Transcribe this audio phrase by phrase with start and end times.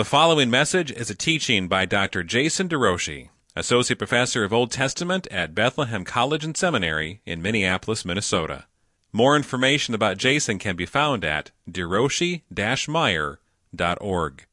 [0.00, 2.22] The following message is a teaching by Dr.
[2.22, 8.64] Jason DeRouchie, Associate Professor of Old Testament at Bethlehem College and Seminary in Minneapolis, Minnesota.
[9.12, 14.46] More information about Jason can be found at deroshi-meyer.org.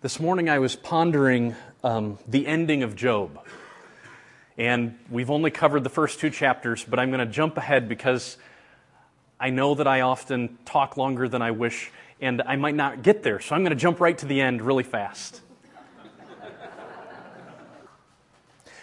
[0.00, 1.54] This morning I was pondering
[1.84, 3.38] um, the ending of Job.
[4.56, 8.38] And we've only covered the first two chapters, but I'm going to jump ahead because
[9.38, 11.90] I know that I often talk longer than I wish,
[12.20, 13.40] and I might not get there.
[13.40, 15.40] So I'm going to jump right to the end really fast.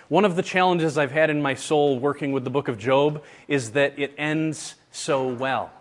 [0.08, 3.24] One of the challenges I've had in my soul working with the book of Job
[3.48, 5.72] is that it ends so well.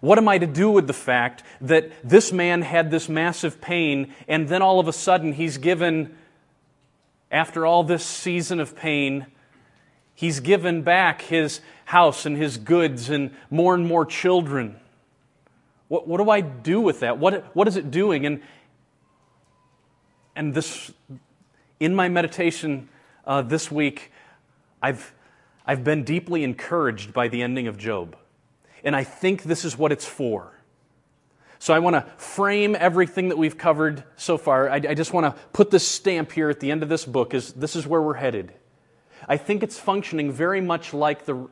[0.00, 4.14] What am I to do with the fact that this man had this massive pain,
[4.28, 6.14] and then all of a sudden he's given,
[7.32, 9.26] after all this season of pain,
[10.14, 14.76] he's given back his house and his goods and more and more children?
[15.88, 17.18] What, what do I do with that?
[17.18, 18.26] What, what is it doing?
[18.26, 18.42] And,
[20.34, 20.92] and this,
[21.78, 22.88] in my meditation
[23.26, 24.10] uh, this week,
[24.82, 25.12] I've,
[25.66, 28.16] I've been deeply encouraged by the ending of Job.
[28.82, 30.52] And I think this is what it's for.
[31.58, 34.68] So I want to frame everything that we've covered so far.
[34.68, 37.32] I, I just want to put this stamp here at the end of this book
[37.32, 38.52] is this is where we're headed.
[39.26, 41.48] I think it's functioning very much like the,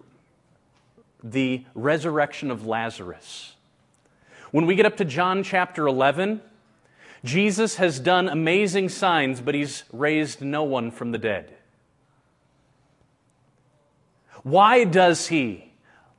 [1.23, 3.55] the resurrection of Lazarus.
[4.51, 6.41] When we get up to John chapter 11,
[7.25, 11.55] Jesus has done amazing signs, but he's raised no one from the dead.
[14.43, 15.73] Why does he?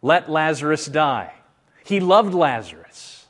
[0.03, 1.33] let Lazarus die.
[1.85, 3.25] He loved Lazarus.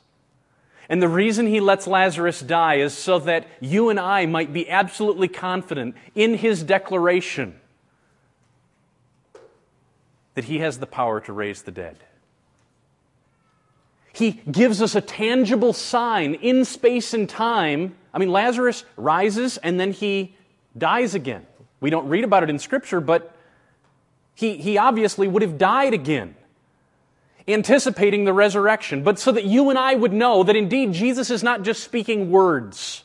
[0.88, 4.68] And the reason he lets Lazarus die is so that you and I might be
[4.68, 7.58] absolutely confident in his declaration
[10.34, 11.96] that he has the power to raise the dead.
[14.12, 17.96] He gives us a tangible sign in space and time.
[18.12, 20.36] I mean, Lazarus rises and then he
[20.76, 21.46] dies again.
[21.80, 23.34] We don't read about it in Scripture, but
[24.34, 26.36] he, he obviously would have died again
[27.46, 31.42] anticipating the resurrection, but so that you and I would know that indeed Jesus is
[31.42, 33.04] not just speaking words.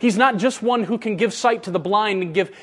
[0.00, 2.54] He's not just one who can give sight to the blind and give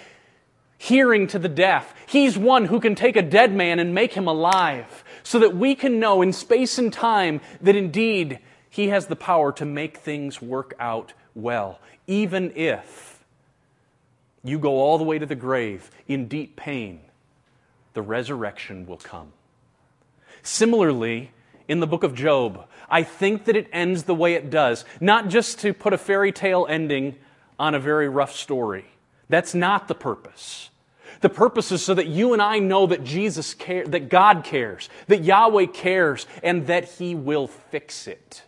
[0.84, 1.94] hearing to the deaf.
[2.08, 5.76] He's one who can take a dead man and make him alive, so that we
[5.76, 8.40] can know in space and time that indeed
[8.70, 13.24] he has the power to make things work out well, even if
[14.44, 17.00] you go all the way to the grave in deep pain,
[17.94, 19.32] the resurrection will come.
[20.42, 21.32] Similarly,
[21.70, 25.30] in the book of Job, I think that it ends the way it does, not
[25.30, 27.16] just to put a fairy tale ending
[27.58, 28.86] on a very rough story.
[29.30, 30.70] That's not the purpose.
[31.24, 34.90] The purpose is so that you and I know that Jesus cares, that God cares,
[35.08, 38.44] that Yahweh cares, and that He will fix it.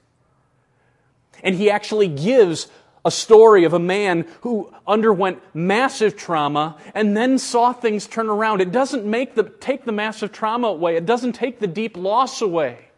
[1.41, 2.67] And He actually gives
[3.05, 8.59] a story of a man who underwent massive trauma and then saw things turn around.
[8.59, 12.41] It doesn't make the, take the massive trauma away, it doesn't take the deep loss
[12.41, 12.89] away.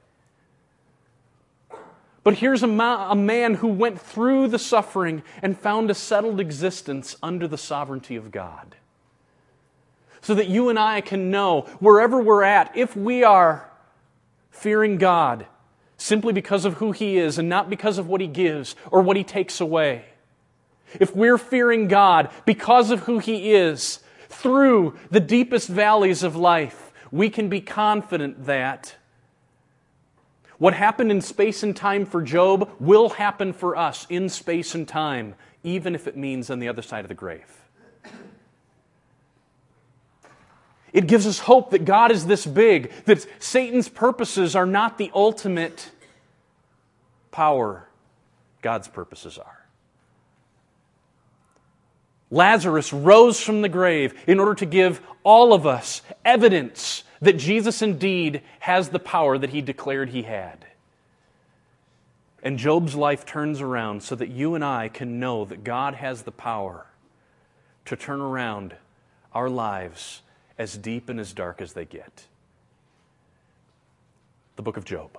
[2.24, 6.40] But here's a, ma- a man who went through the suffering and found a settled
[6.40, 8.77] existence under the sovereignty of God.
[10.22, 13.70] So that you and I can know, wherever we're at, if we are
[14.50, 15.46] fearing God,
[15.98, 19.18] simply because of who He is and not because of what He gives or what
[19.18, 20.06] He takes away.
[21.00, 26.92] If we're fearing God because of who He is, through the deepest valleys of life,
[27.12, 28.96] we can be confident that
[30.58, 34.88] what happened in space and time for Job will happen for us in space and
[34.88, 37.62] time, even if it means on the other side of the grave.
[40.94, 45.12] It gives us hope that God is this big, that Satan's purposes are not the
[45.14, 45.92] ultimate
[47.31, 47.88] power,
[48.62, 49.66] God's purposes are.
[52.30, 57.81] Lazarus rose from the grave in order to give all of us evidence that Jesus
[57.81, 60.66] indeed has the power that he declared he had.
[62.44, 66.24] And Job's life turns around so that you and I can know that God has
[66.24, 66.86] the power
[67.86, 68.75] to turn around
[69.34, 70.22] our lives
[70.57, 72.25] as deep and as dark as they get.
[74.56, 75.18] The book of Job.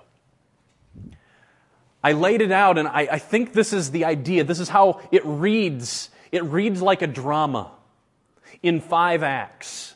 [2.03, 4.43] I laid it out, and I, I, think this is the idea.
[4.43, 6.09] This is how it reads.
[6.31, 7.71] It reads like a drama
[8.63, 9.95] in five acts.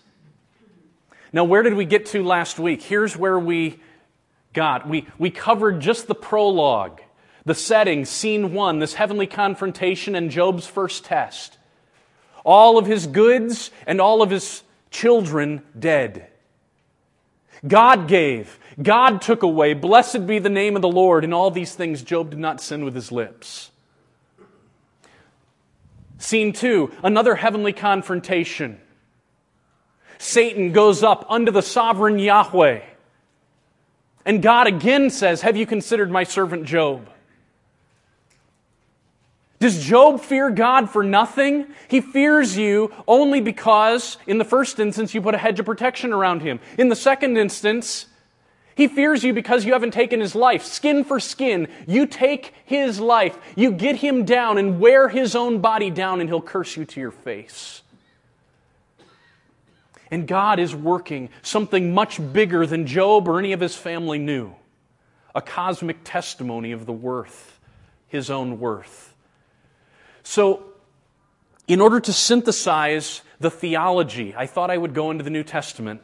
[1.32, 2.82] Now, where did we get to last week?
[2.82, 3.80] Here's where we
[4.54, 4.88] got.
[4.88, 7.02] We, we covered just the prologue,
[7.46, 11.58] the setting, scene one, this heavenly confrontation and Job's first test.
[12.44, 14.63] All of his goods and all of his
[14.94, 16.28] children dead.
[17.68, 19.74] God gave, God took away.
[19.74, 21.24] Blessed be the name of the Lord.
[21.24, 23.72] In all these things, Job did not sin with his lips.
[26.18, 28.80] Scene two, another heavenly confrontation.
[30.20, 32.82] Satan goes up unto the sovereign Yahweh.
[34.26, 37.10] And God again says, Have you considered my servant Job?
[39.64, 41.68] Does Job fear God for nothing?
[41.88, 46.12] He fears you only because, in the first instance, you put a hedge of protection
[46.12, 46.60] around him.
[46.78, 48.08] In the second instance,
[48.76, 50.66] he fears you because you haven't taken his life.
[50.66, 51.70] Skin for skin.
[51.88, 53.38] You take his life.
[53.56, 57.00] You get him down and wear his own body down, and he'll curse you to
[57.00, 57.84] your face.
[60.12, 64.56] And God is working something much bigger than Job or any of his family knew
[65.34, 67.62] a cosmic testimony of the worth,
[68.10, 69.13] his own worth.
[70.24, 70.64] So,
[71.68, 76.02] in order to synthesize the theology, I thought I would go into the New Testament.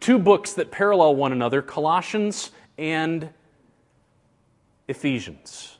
[0.00, 3.30] Two books that parallel one another Colossians and
[4.86, 5.78] Ephesians.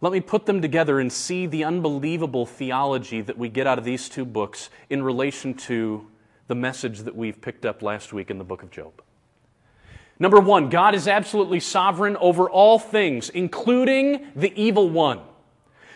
[0.00, 3.84] Let me put them together and see the unbelievable theology that we get out of
[3.84, 6.06] these two books in relation to
[6.46, 9.02] the message that we've picked up last week in the book of Job.
[10.20, 15.20] Number one, God is absolutely sovereign over all things, including the evil one.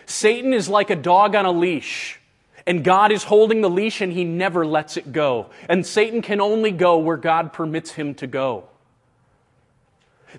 [0.05, 2.19] Satan is like a dog on a leash.
[2.65, 5.47] And God is holding the leash and he never lets it go.
[5.67, 8.65] And Satan can only go where God permits him to go.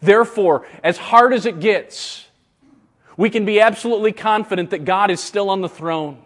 [0.00, 2.26] Therefore, as hard as it gets,
[3.16, 6.18] we can be absolutely confident that God is still on the throne.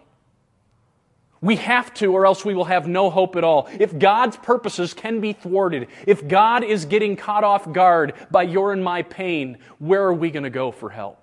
[1.41, 3.69] We have to, or else we will have no hope at all.
[3.79, 8.73] If God's purposes can be thwarted, if God is getting caught off guard by your
[8.73, 11.18] and my pain, where are we going to go for help?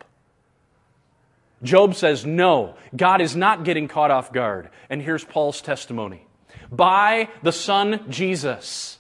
[1.63, 4.69] Job says, no, God is not getting caught off guard.
[4.91, 6.27] And here's Paul's testimony.
[6.71, 8.99] By the Son Jesus,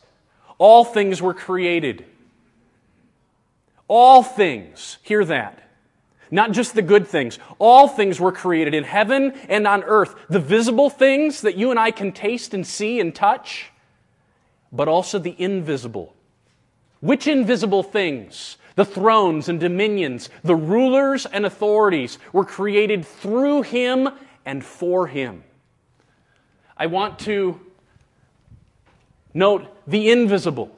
[0.58, 2.04] all things were created.
[3.88, 5.62] All things, hear that.
[6.30, 7.38] Not just the good things.
[7.58, 10.14] All things were created in heaven and on earth.
[10.28, 13.70] The visible things that you and I can taste and see and touch,
[14.72, 16.14] but also the invisible.
[17.00, 18.56] Which invisible things?
[18.76, 24.10] The thrones and dominions, the rulers and authorities were created through him
[24.44, 25.42] and for him.
[26.76, 27.58] I want to
[29.32, 30.70] note the invisible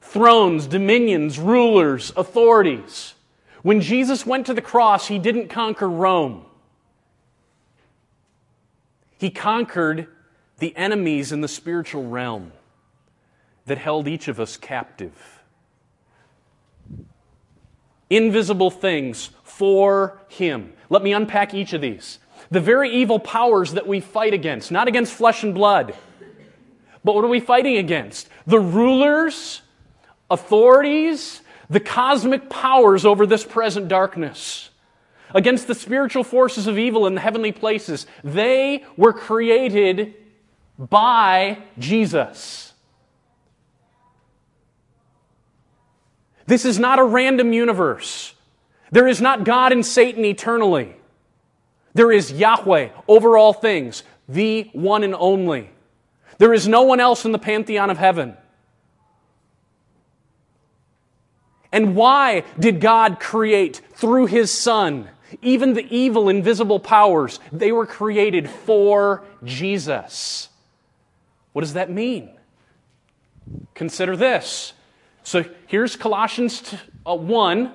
[0.00, 3.14] thrones, dominions, rulers, authorities.
[3.62, 6.44] When Jesus went to the cross, he didn't conquer Rome.
[9.18, 10.06] He conquered
[10.58, 12.52] the enemies in the spiritual realm
[13.66, 15.33] that held each of us captive
[18.16, 20.72] invisible things for Him.
[20.90, 22.18] Let me unpack each of these.
[22.50, 25.94] The very evil powers that we fight against, not against flesh and blood,
[27.02, 28.28] but what are we fighting against?
[28.46, 29.62] The rulers,
[30.30, 34.70] authorities, the cosmic powers over this present darkness.
[35.34, 38.06] Against the spiritual forces of evil in the heavenly places.
[38.22, 40.14] They were created
[40.78, 42.73] by Jesus.
[46.46, 48.34] This is not a random universe.
[48.90, 50.94] There is not God and Satan eternally.
[51.94, 55.70] There is Yahweh over all things, the one and only.
[56.38, 58.36] There is no one else in the pantheon of heaven.
[61.72, 65.08] And why did God create through His Son
[65.42, 67.40] even the evil, invisible powers?
[67.50, 70.48] They were created for Jesus.
[71.52, 72.30] What does that mean?
[73.74, 74.72] Consider this
[75.24, 77.72] so here's Colossians uh, 1.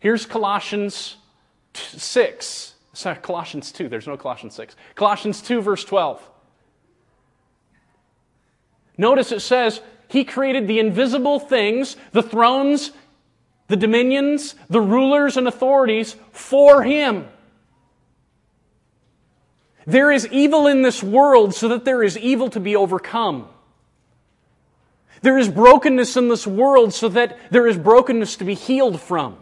[0.00, 1.16] Here's Colossians
[1.72, 2.74] 6.
[2.92, 3.88] Sorry, Colossians 2.
[3.88, 4.76] There's no Colossians 6.
[4.94, 6.30] Colossians 2, verse 12.
[8.98, 12.90] Notice it says, He created the invisible things, the thrones,
[13.68, 17.28] the dominions, the rulers, and authorities for Him.
[19.86, 23.48] There is evil in this world so that there is evil to be overcome.
[25.24, 29.38] There is brokenness in this world so that there is brokenness to be healed from.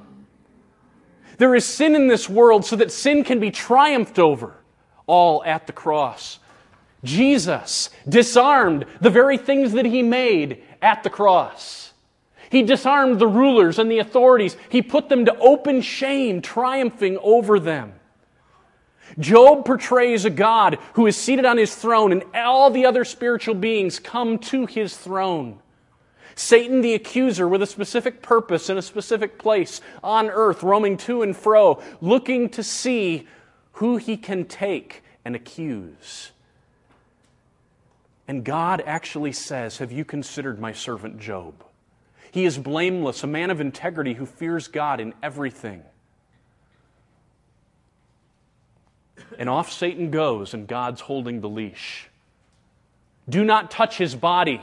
[1.38, 4.54] There is sin in this world so that sin can be triumphed over,
[5.08, 6.38] all at the cross.
[7.02, 11.92] Jesus disarmed the very things that he made at the cross.
[12.48, 14.56] He disarmed the rulers and the authorities.
[14.68, 17.94] He put them to open shame, triumphing over them.
[19.18, 23.56] Job portrays a God who is seated on his throne, and all the other spiritual
[23.56, 25.58] beings come to his throne.
[26.34, 31.22] Satan the accuser with a specific purpose in a specific place on earth, roaming to
[31.22, 33.26] and fro, looking to see
[33.72, 36.32] who he can take and accuse.
[38.28, 41.54] And God actually says, Have you considered my servant Job?
[42.30, 45.82] He is blameless, a man of integrity who fears God in everything.
[49.38, 52.08] And off Satan goes, and God's holding the leash.
[53.28, 54.60] Do not touch his body.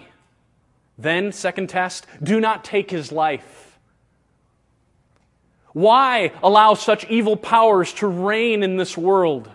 [0.99, 3.79] Then, second test, do not take his life.
[5.71, 9.49] Why allow such evil powers to reign in this world?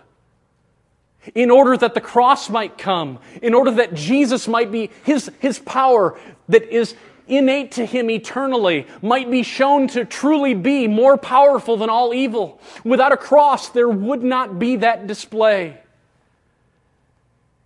[1.35, 5.59] In order that the cross might come, in order that Jesus might be, his, his
[5.59, 6.17] power
[6.49, 6.95] that is
[7.27, 12.59] innate to him eternally, might be shown to truly be more powerful than all evil.
[12.83, 15.77] Without a cross, there would not be that display.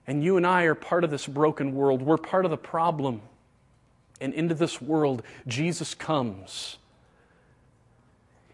[0.05, 2.01] And you and I are part of this broken world.
[2.01, 3.21] We're part of the problem.
[4.21, 6.77] And into this world, Jesus comes.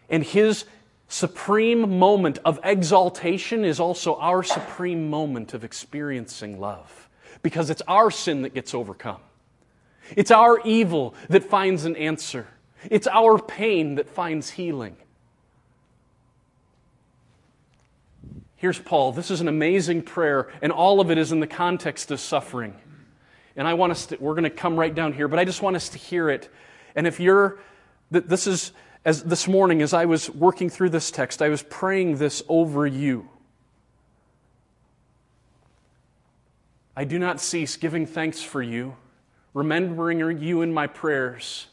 [0.08, 0.64] And his
[1.08, 7.08] supreme moment of exaltation is also our supreme moment of experiencing love.
[7.42, 9.20] Because it's our sin that gets overcome.
[10.16, 12.46] It's our evil that finds an answer.
[12.90, 14.96] It's our pain that finds healing.
[18.56, 19.12] Here's Paul.
[19.12, 22.74] This is an amazing prayer, and all of it is in the context of suffering.
[23.56, 25.62] And I want us to, we're going to come right down here, but I just
[25.62, 26.50] want us to hear it.
[26.94, 27.58] And if you're,
[28.10, 28.72] this is,
[29.04, 32.86] as this morning, as I was working through this text, I was praying this over
[32.86, 33.28] you.
[36.94, 38.96] I do not cease giving thanks for you,
[39.54, 41.66] remembering you in my prayers,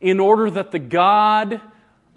[0.00, 1.60] in order that the God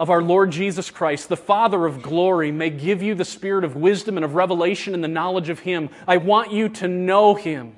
[0.00, 3.74] of our Lord Jesus Christ, the Father of glory, may give you the spirit of
[3.74, 5.88] wisdom and of revelation and the knowledge of Him.
[6.06, 7.77] I want you to know Him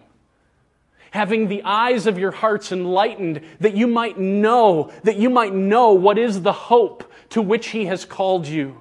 [1.11, 5.93] having the eyes of your hearts enlightened, that you might know, that you might know
[5.93, 8.81] what is the hope to which He has called you.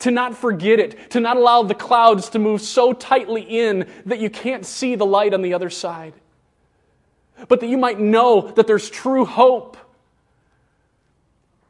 [0.00, 4.20] To not forget it, to not allow the clouds to move so tightly in that
[4.20, 6.14] you can't see the light on the other side.
[7.48, 9.76] But that you might know that there's true hope.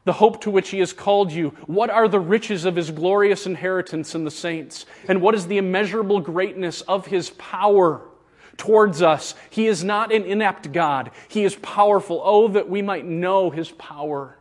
[0.04, 1.50] The hope to which He has called you.
[1.66, 4.86] What are the riches of His glorious inheritance in the saints?
[5.08, 8.00] And what is the immeasurable greatness of His power?
[8.60, 9.34] Towards us.
[9.48, 12.20] He is not an inept God, He is powerful.
[12.22, 14.36] Oh, that we might know His power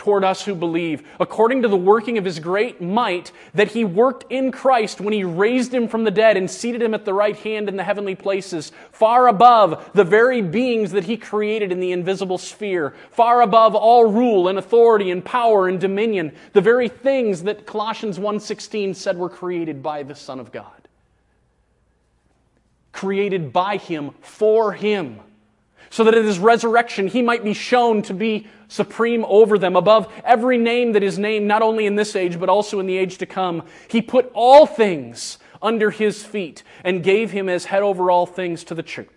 [0.00, 4.24] toward us who believe, according to the working of his great might that he worked
[4.32, 7.36] in Christ when he raised him from the dead and seated him at the right
[7.36, 11.92] hand in the heavenly places, far above the very beings that he created in the
[11.92, 17.42] invisible sphere, far above all rule and authority and power and dominion, the very things
[17.42, 20.79] that Colossians 1:16 said were created by the Son of God
[23.00, 25.18] created by him for him,
[25.88, 30.12] so that at his resurrection he might be shown to be supreme over them, above
[30.22, 33.16] every name that is named, not only in this age, but also in the age
[33.16, 33.62] to come.
[33.88, 38.64] He put all things under his feet and gave him as head over all things
[38.64, 39.08] to the church.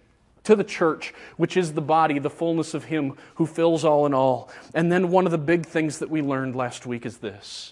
[0.45, 4.13] To the church, which is the body, the fullness of Him who fills all in
[4.13, 4.49] all.
[4.73, 7.71] And then one of the big things that we learned last week is this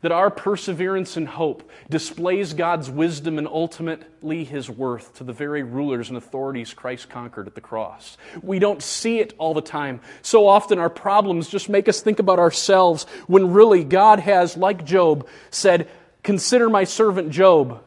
[0.00, 5.62] that our perseverance and hope displays God's wisdom and ultimately His worth to the very
[5.62, 8.16] rulers and authorities Christ conquered at the cross.
[8.42, 10.00] We don't see it all the time.
[10.22, 14.84] So often our problems just make us think about ourselves when really God has, like
[14.84, 15.88] Job, said,
[16.22, 17.82] Consider my servant Job.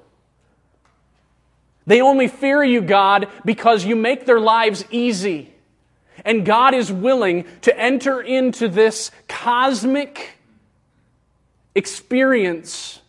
[1.85, 5.53] They only fear you, God, because you make their lives easy.
[6.23, 10.37] And God is willing to enter into this cosmic
[11.75, 13.01] experience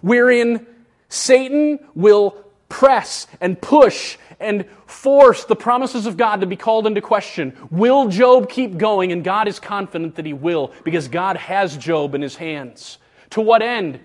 [0.00, 0.66] wherein
[1.08, 2.36] Satan will
[2.68, 7.56] press and push and force the promises of God to be called into question.
[7.70, 9.12] Will Job keep going?
[9.12, 12.98] And God is confident that he will because God has Job in his hands.
[13.30, 14.00] To what end?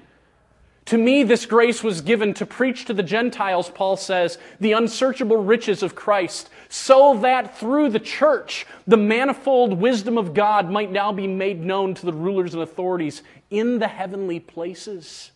[0.85, 5.35] To me, this grace was given to preach to the Gentiles, Paul says, the unsearchable
[5.35, 11.11] riches of Christ, so that through the church, the manifold wisdom of God might now
[11.11, 15.31] be made known to the rulers and authorities in the heavenly places.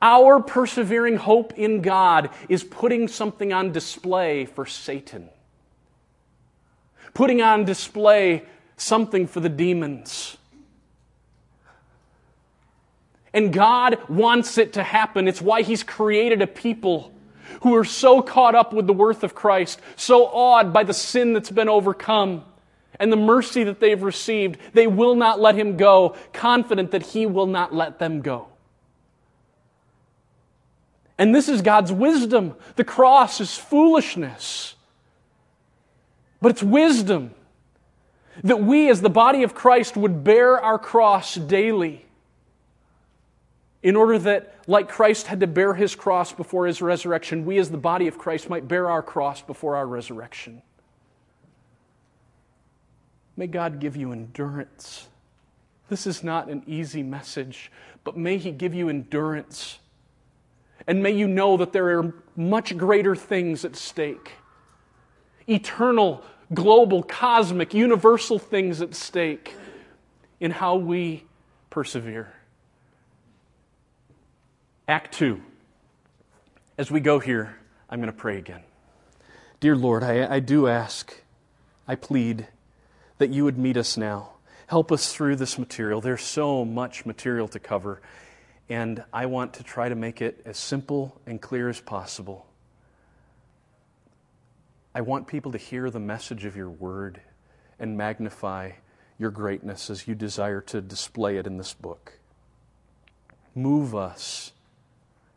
[0.00, 5.28] Our persevering hope in God is putting something on display for Satan,
[7.14, 8.44] putting on display
[8.76, 10.36] something for the demons.
[13.32, 15.28] And God wants it to happen.
[15.28, 17.12] It's why He's created a people
[17.62, 21.32] who are so caught up with the worth of Christ, so awed by the sin
[21.32, 22.44] that's been overcome
[22.98, 27.26] and the mercy that they've received, they will not let him go, confident that he
[27.26, 28.48] will not let them go.
[31.18, 32.54] And this is God's wisdom.
[32.76, 34.74] The cross is foolishness,
[36.40, 37.32] but it's wisdom
[38.44, 42.04] that we, as the body of Christ, would bear our cross daily
[43.82, 47.70] in order that, like Christ had to bear his cross before his resurrection, we as
[47.70, 50.60] the body of Christ might bear our cross before our resurrection.
[53.36, 55.08] May God give you endurance.
[55.88, 57.70] This is not an easy message,
[58.02, 59.78] but may He give you endurance.
[60.86, 64.32] And may you know that there are much greater things at stake
[65.48, 66.24] eternal,
[66.54, 69.54] global, cosmic, universal things at stake
[70.40, 71.24] in how we
[71.70, 72.32] persevere.
[74.88, 75.40] Act 2.
[76.78, 77.56] As we go here,
[77.88, 78.62] I'm going to pray again.
[79.60, 81.14] Dear Lord, I, I do ask,
[81.86, 82.48] I plead
[83.18, 84.30] that you would meet us now.
[84.66, 86.00] Help us through this material.
[86.00, 88.00] There's so much material to cover,
[88.68, 92.46] and I want to try to make it as simple and clear as possible.
[94.94, 97.20] I want people to hear the message of your word
[97.78, 98.72] and magnify
[99.18, 102.18] your greatness as you desire to display it in this book.
[103.54, 104.52] Move us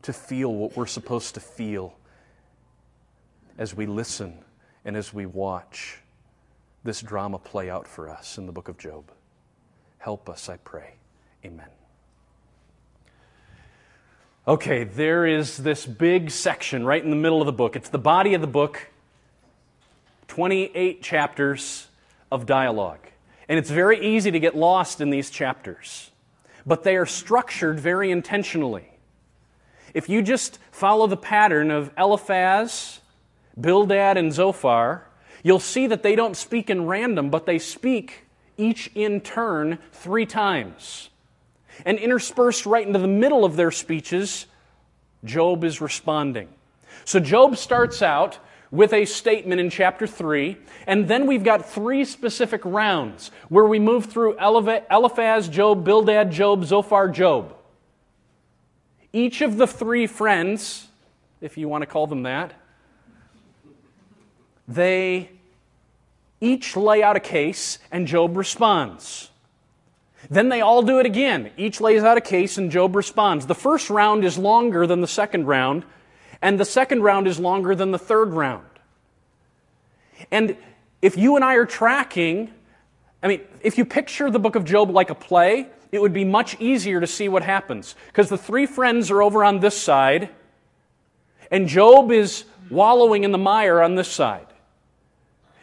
[0.01, 1.93] to feel what we're supposed to feel
[3.57, 4.39] as we listen
[4.85, 5.99] and as we watch
[6.83, 9.11] this drama play out for us in the book of Job.
[9.97, 10.93] Help us, I pray.
[11.45, 11.67] Amen.
[14.47, 17.75] Okay, there is this big section right in the middle of the book.
[17.75, 18.89] It's the body of the book,
[20.27, 21.87] 28 chapters
[22.31, 22.99] of dialogue.
[23.47, 26.11] And it's very easy to get lost in these chapters,
[26.65, 28.89] but they are structured very intentionally.
[29.93, 33.01] If you just follow the pattern of Eliphaz,
[33.59, 35.08] Bildad, and Zophar,
[35.43, 38.25] you'll see that they don't speak in random, but they speak
[38.57, 41.09] each in turn three times.
[41.85, 44.45] And interspersed right into the middle of their speeches,
[45.23, 46.49] Job is responding.
[47.05, 48.39] So Job starts out
[48.71, 53.79] with a statement in chapter 3, and then we've got three specific rounds where we
[53.79, 57.55] move through Eliphaz, Job, Bildad, Job, Zophar, Job.
[59.11, 60.87] Each of the three friends,
[61.41, 62.53] if you want to call them that,
[64.69, 65.31] they
[66.39, 69.31] each lay out a case, and Job responds.
[70.29, 71.51] Then they all do it again.
[71.57, 73.47] Each lays out a case, and Job responds.
[73.47, 75.83] The first round is longer than the second round,
[76.41, 78.63] and the second round is longer than the third round.
[80.31, 80.55] And
[81.01, 82.51] if you and I are tracking,
[83.23, 86.25] I mean, if you picture the book of Job like a play, it would be
[86.25, 87.95] much easier to see what happens.
[88.07, 90.29] Because the three friends are over on this side,
[91.49, 94.45] and Job is wallowing in the mire on this side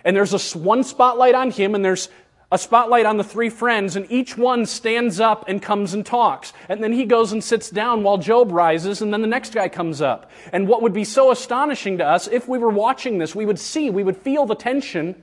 [0.07, 2.09] and there's a one spotlight on him, and there's
[2.53, 6.53] a spotlight on the three friends, and each one stands up and comes and talks.
[6.69, 9.69] And then he goes and sits down while Job rises, and then the next guy
[9.69, 10.31] comes up.
[10.53, 13.59] And what would be so astonishing to us, if we were watching this, we would
[13.59, 15.21] see, we would feel the tension,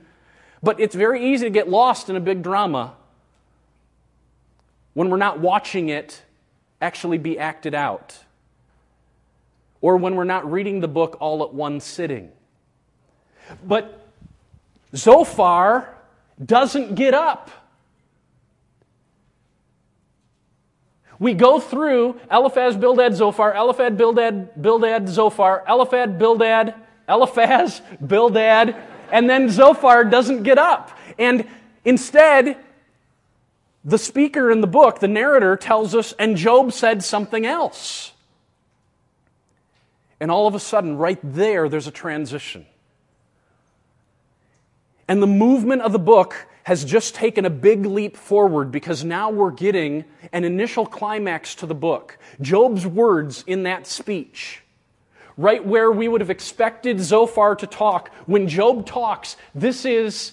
[0.62, 2.94] but it's very easy to get lost in a big drama
[4.92, 6.22] when we're not watching it
[6.82, 8.18] actually be acted out,
[9.80, 12.30] or when we're not reading the book all at one sitting.
[13.66, 14.03] But
[14.94, 15.94] Zophar
[16.42, 17.50] doesn't get up.
[21.18, 26.74] We go through Eliphaz, Bildad, Zophar, Eliphaz, Bildad, Bildad, Zophar, Eliphaz, Bildad,
[27.08, 28.76] Eliphaz, Bildad,
[29.12, 30.96] and then Zophar doesn't get up.
[31.18, 31.46] And
[31.84, 32.56] instead,
[33.84, 38.12] the speaker in the book, the narrator, tells us, and Job said something else.
[40.18, 42.66] And all of a sudden, right there, there's a transition.
[45.08, 49.30] And the movement of the book has just taken a big leap forward because now
[49.30, 52.18] we're getting an initial climax to the book.
[52.40, 54.62] Job's words in that speech,
[55.36, 58.10] right where we would have expected Zophar to talk.
[58.24, 60.32] When Job talks, this is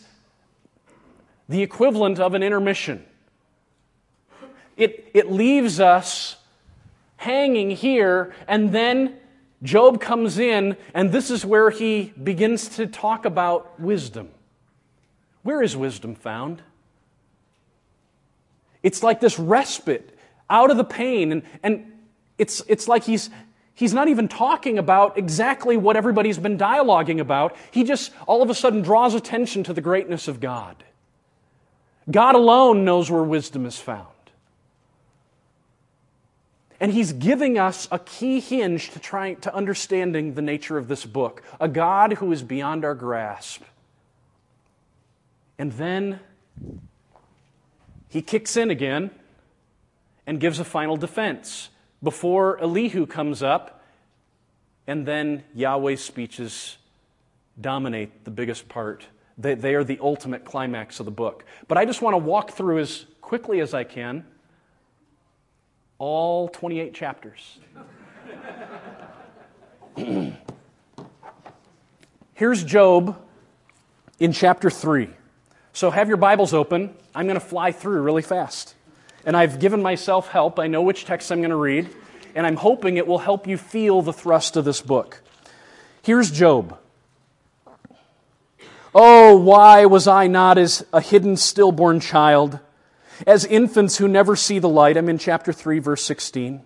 [1.49, 3.05] the equivalent of an intermission.
[4.77, 6.37] It, it leaves us
[7.17, 9.17] hanging here, and then
[9.63, 14.29] Job comes in, and this is where he begins to talk about wisdom.
[15.43, 16.61] Where is wisdom found?
[18.83, 20.17] It's like this respite
[20.49, 21.91] out of the pain, and, and
[22.37, 23.29] it's, it's like he's,
[23.73, 27.55] he's not even talking about exactly what everybody's been dialoguing about.
[27.71, 30.83] He just all of a sudden draws attention to the greatness of God.
[32.09, 34.07] God alone knows where wisdom is found.
[36.79, 41.05] And he's giving us a key hinge to trying to understanding the nature of this
[41.05, 43.61] book, a God who is beyond our grasp.
[45.61, 46.19] And then
[48.09, 49.11] he kicks in again
[50.25, 51.69] and gives a final defense
[52.01, 53.83] before Elihu comes up,
[54.87, 56.79] and then Yahweh's speeches
[57.59, 59.05] dominate the biggest part.
[59.37, 61.45] They, they are the ultimate climax of the book.
[61.67, 64.25] But I just want to walk through as quickly as I can
[65.99, 67.59] All 28 chapters.
[72.33, 73.15] Here's Job
[74.19, 75.20] in chapter 3.
[75.73, 76.93] So have your Bibles open.
[77.15, 78.75] I'm going to fly through really fast.
[79.25, 80.59] And I've given myself help.
[80.59, 81.89] I know which text I'm going to read.
[82.35, 85.21] And I'm hoping it will help you feel the thrust of this book.
[86.01, 86.77] Here's Job.
[88.93, 92.59] Oh, why was I not as a hidden stillborn child,
[93.25, 94.97] as infants who never see the light?
[94.97, 96.61] I'm in chapter 3, verse 16.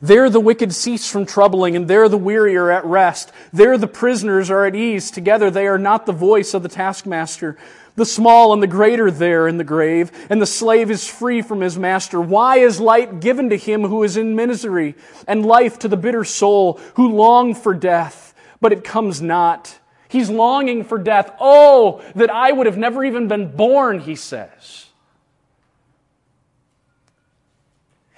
[0.00, 3.32] There the wicked cease from troubling, and there the weary are at rest.
[3.52, 5.10] There the prisoners are at ease.
[5.10, 7.58] Together they are not the voice of the taskmaster.
[7.96, 11.60] The small and the greater there in the grave, and the slave is free from
[11.60, 12.20] his master.
[12.20, 14.94] Why is light given to him who is in misery,
[15.26, 19.78] and life to the bitter soul who long for death, but it comes not?
[20.08, 21.30] He's longing for death.
[21.40, 24.86] Oh, that I would have never even been born, he says.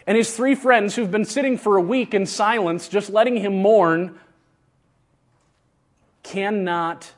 [0.07, 3.63] And his three friends, who've been sitting for a week in silence, just letting him
[3.63, 4.19] mourn,
[6.23, 7.13] cannot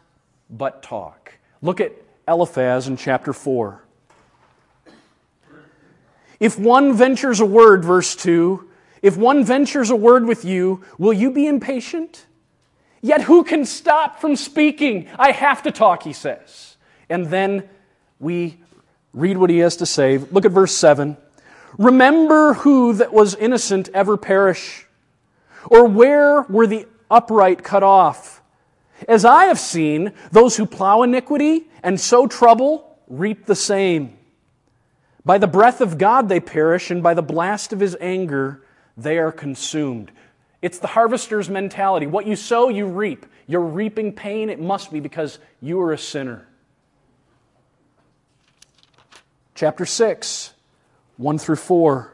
[0.51, 1.35] but talk.
[1.63, 1.93] Look at
[2.27, 3.83] Eliphaz in chapter 4.
[6.41, 8.69] If one ventures a word, verse 2,
[9.03, 12.27] if one ventures a word with you, will you be impatient?
[13.03, 15.09] Yet who can stop from speaking?
[15.19, 16.77] I have to talk, he says.
[17.11, 17.69] And then
[18.19, 18.59] we
[19.13, 20.19] read what he has to say.
[20.19, 21.17] Look at verse 7.
[21.77, 24.87] Remember who that was innocent ever perish?
[25.67, 28.43] Or where were the upright cut off?
[29.09, 34.17] As I have seen, those who plow iniquity and sow trouble reap the same.
[35.25, 38.63] By the breath of God they perish, and by the blast of his anger
[38.97, 40.11] they are consumed.
[40.63, 42.07] It's the harvester's mentality.
[42.07, 43.27] What you sow, you reap.
[43.47, 46.49] You're reaping pain, it must be because you are a sinner.
[49.55, 50.55] Chapter 6,
[51.19, 52.14] 1 through 4.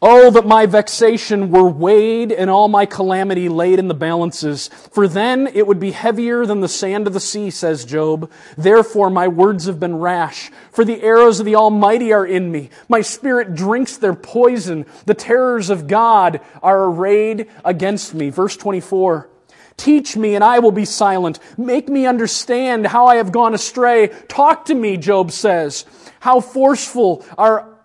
[0.00, 5.08] Oh, that my vexation were weighed and all my calamity laid in the balances, for
[5.08, 8.30] then it would be heavier than the sand of the sea, says Job.
[8.56, 12.70] Therefore my words have been rash, for the arrows of the Almighty are in me.
[12.88, 14.86] My spirit drinks their poison.
[15.06, 18.30] The terrors of God are arrayed against me.
[18.30, 19.28] Verse 24.
[19.76, 21.40] Teach me and I will be silent.
[21.56, 24.08] Make me understand how I have gone astray.
[24.28, 25.84] Talk to me, Job says.
[26.20, 27.77] How forceful are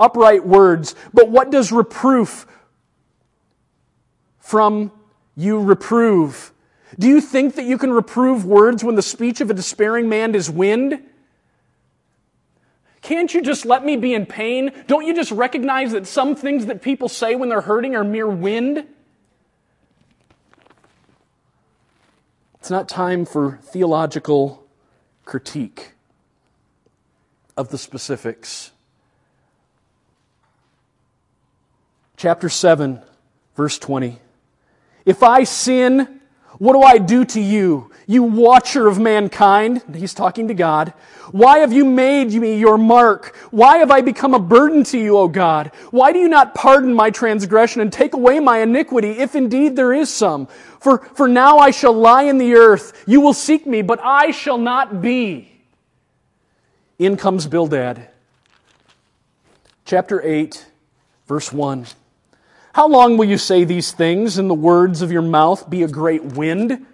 [0.00, 0.96] upright words.
[1.14, 2.46] But what does reproof
[4.38, 4.90] from
[5.36, 6.52] you reprove?
[6.98, 10.34] Do you think that you can reprove words when the speech of a despairing man
[10.34, 11.04] is wind?
[13.02, 14.72] Can't you just let me be in pain?
[14.86, 18.28] Don't you just recognize that some things that people say when they're hurting are mere
[18.28, 18.86] wind?
[22.56, 24.66] It's not time for theological
[25.24, 25.92] critique
[27.56, 28.72] of the specifics.
[32.20, 33.00] Chapter 7,
[33.56, 34.18] verse 20.
[35.06, 36.20] If I sin,
[36.58, 39.82] what do I do to you, you watcher of mankind?
[39.94, 40.92] He's talking to God.
[41.32, 43.34] Why have you made me your mark?
[43.50, 45.70] Why have I become a burden to you, O God?
[45.92, 49.94] Why do you not pardon my transgression and take away my iniquity, if indeed there
[49.94, 50.46] is some?
[50.78, 53.02] For, for now I shall lie in the earth.
[53.06, 55.50] You will seek me, but I shall not be.
[56.98, 58.10] In comes Bildad.
[59.86, 60.66] Chapter 8,
[61.26, 61.86] verse 1.
[62.72, 65.88] How long will you say these things and the words of your mouth be a
[65.88, 66.86] great wind?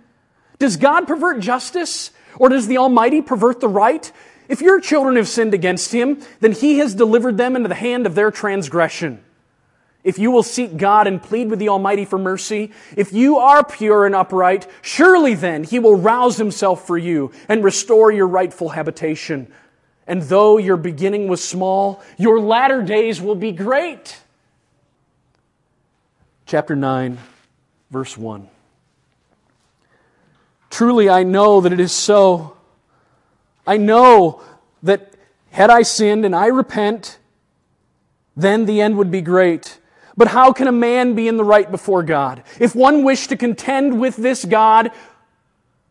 [0.58, 4.10] Does God pervert justice or does the Almighty pervert the right?
[4.48, 8.06] If your children have sinned against him, then he has delivered them into the hand
[8.06, 9.22] of their transgression.
[10.02, 13.64] If you will seek God and plead with the Almighty for mercy, if you are
[13.64, 18.70] pure and upright, surely then he will rouse himself for you and restore your rightful
[18.70, 19.52] habitation.
[20.06, 24.20] And though your beginning was small, your latter days will be great
[26.46, 27.18] chapter 9,
[27.90, 28.48] verse 1.
[30.70, 32.56] Truly, I know that it is so.
[33.66, 34.40] I know
[34.84, 35.12] that
[35.50, 37.18] had I sinned and I repent,
[38.36, 39.80] then the end would be great.
[40.16, 42.44] But how can a man be in the right before God?
[42.60, 44.92] If one wished to contend with this God,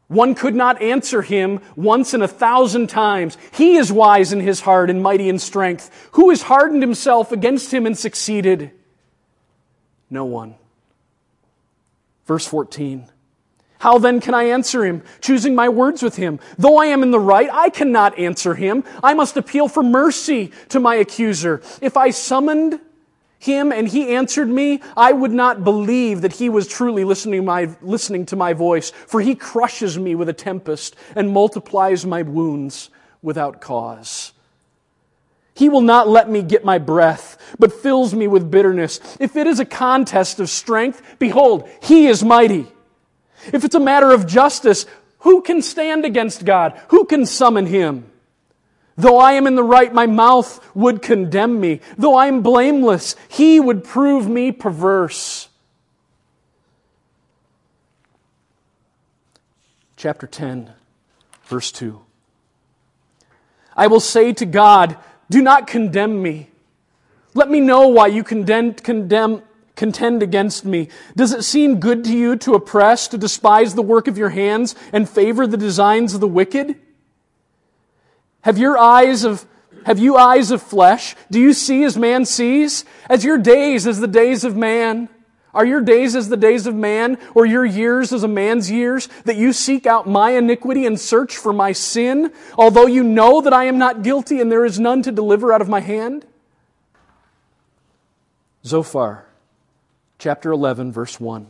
[0.07, 3.37] one could not answer him once in a thousand times.
[3.51, 6.09] He is wise in his heart and mighty in strength.
[6.13, 8.71] Who has hardened himself against him and succeeded?
[10.09, 10.55] No one.
[12.25, 13.09] Verse 14.
[13.79, 16.39] How then can I answer him, choosing my words with him?
[16.57, 18.83] Though I am in the right, I cannot answer him.
[19.03, 21.61] I must appeal for mercy to my accuser.
[21.81, 22.79] If I summoned
[23.37, 27.75] him and he answered me, I would not believe that he was truly listening, my,
[27.81, 32.89] listening to my voice, for he crushes me with a tempest and multiplies my wounds
[33.21, 34.33] without cause.
[35.55, 38.99] He will not let me get my breath, but fills me with bitterness.
[39.21, 42.67] If it is a contest of strength, behold, he is mighty.
[43.53, 44.85] If it's a matter of justice,
[45.19, 46.79] who can stand against God?
[46.89, 48.11] Who can summon him?
[48.97, 51.79] Though I am in the right, my mouth would condemn me.
[51.97, 55.47] Though I am blameless, he would prove me perverse.
[59.95, 60.71] Chapter 10,
[61.45, 62.01] verse 2.
[63.75, 64.97] I will say to God,
[65.29, 66.49] Do not condemn me.
[67.33, 69.41] Let me know why you condemn, condemn,
[69.75, 70.89] contend against me.
[71.15, 74.75] Does it seem good to you to oppress, to despise the work of your hands,
[74.93, 76.75] and favor the designs of the wicked?
[78.41, 79.45] Have your eyes of
[79.85, 81.15] have you eyes of flesh?
[81.29, 82.85] Do you see as man sees?
[83.07, 85.09] As your days as the days of man?
[85.55, 89.09] Are your days as the days of man, or your years as a man's years,
[89.23, 93.53] that you seek out my iniquity and search for my sin, although you know that
[93.53, 96.25] I am not guilty and there is none to deliver out of my hand?
[98.63, 99.25] Zophar,
[100.19, 101.47] chapter 11, verse 1.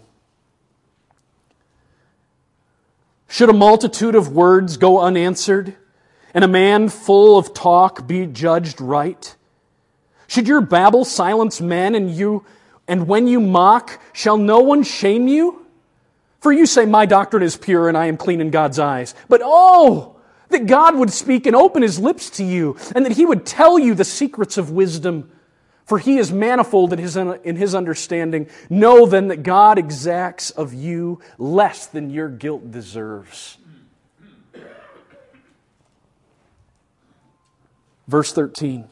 [3.27, 5.75] Should a multitude of words go unanswered?
[6.35, 9.35] and a man full of talk be judged right?
[10.27, 12.43] Should your babble silence men and you,
[12.87, 15.65] and when you mock, shall no one shame you?
[16.39, 19.15] For you say, my doctrine is pure and I am clean in God's eyes.
[19.27, 20.15] But oh,
[20.49, 23.79] that God would speak and open his lips to you, and that he would tell
[23.79, 25.31] you the secrets of wisdom.
[25.85, 28.47] For he is manifold in his, in his understanding.
[28.69, 33.57] Know then that God exacts of you less than your guilt deserves.
[38.07, 38.87] Verse 13.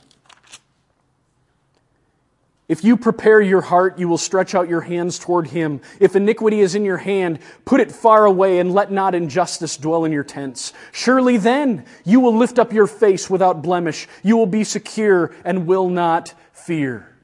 [2.73, 5.79] If you prepare your heart, you will stretch out your hands toward him.
[5.99, 10.05] If iniquity is in your hand, put it far away and let not injustice dwell
[10.05, 10.73] in your tents.
[10.91, 14.07] Surely then you will lift up your face without blemish.
[14.23, 17.15] You will be secure and will not fear.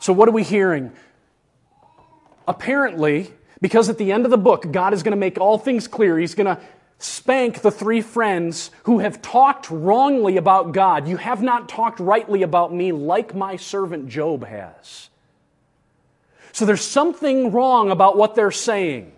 [0.00, 0.90] So, what are we hearing?
[2.48, 5.86] Apparently, because at the end of the book, God is going to make all things
[5.86, 6.18] clear.
[6.18, 6.60] He's going to
[7.02, 11.08] spank the three friends who have talked wrongly about God.
[11.08, 15.08] You have not talked rightly about me like my servant Job has.
[16.52, 19.12] So there's something wrong about what they're saying.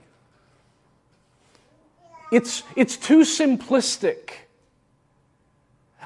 [2.31, 4.31] It's, it's too simplistic.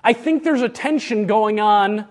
[0.03, 2.07] I think there's a tension going on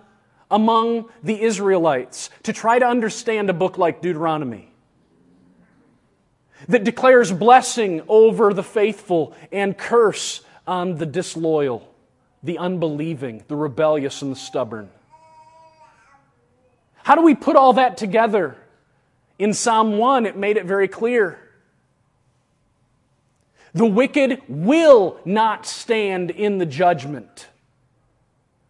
[0.50, 4.72] among the Israelites to try to understand a book like Deuteronomy
[6.68, 11.88] that declares blessing over the faithful and curse on the disloyal,
[12.44, 14.90] the unbelieving, the rebellious, and the stubborn.
[17.04, 18.58] How do we put all that together?
[19.40, 21.40] In Psalm 1, it made it very clear.
[23.74, 27.48] The wicked will not stand in the judgment.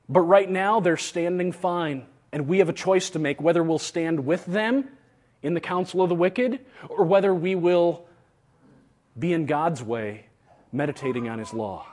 [0.09, 2.05] But right now, they're standing fine.
[2.31, 4.89] And we have a choice to make whether we'll stand with them
[5.41, 8.05] in the counsel of the wicked, or whether we will
[9.17, 10.25] be in God's way,
[10.71, 11.85] meditating on His law.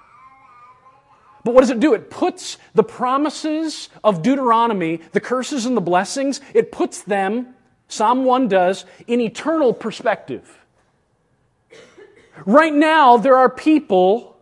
[1.45, 1.93] But what does it do?
[1.93, 7.55] It puts the promises of Deuteronomy, the curses and the blessings, it puts them,
[7.87, 10.59] Psalm 1 does, in eternal perspective.
[12.47, 14.37] Right now, there are people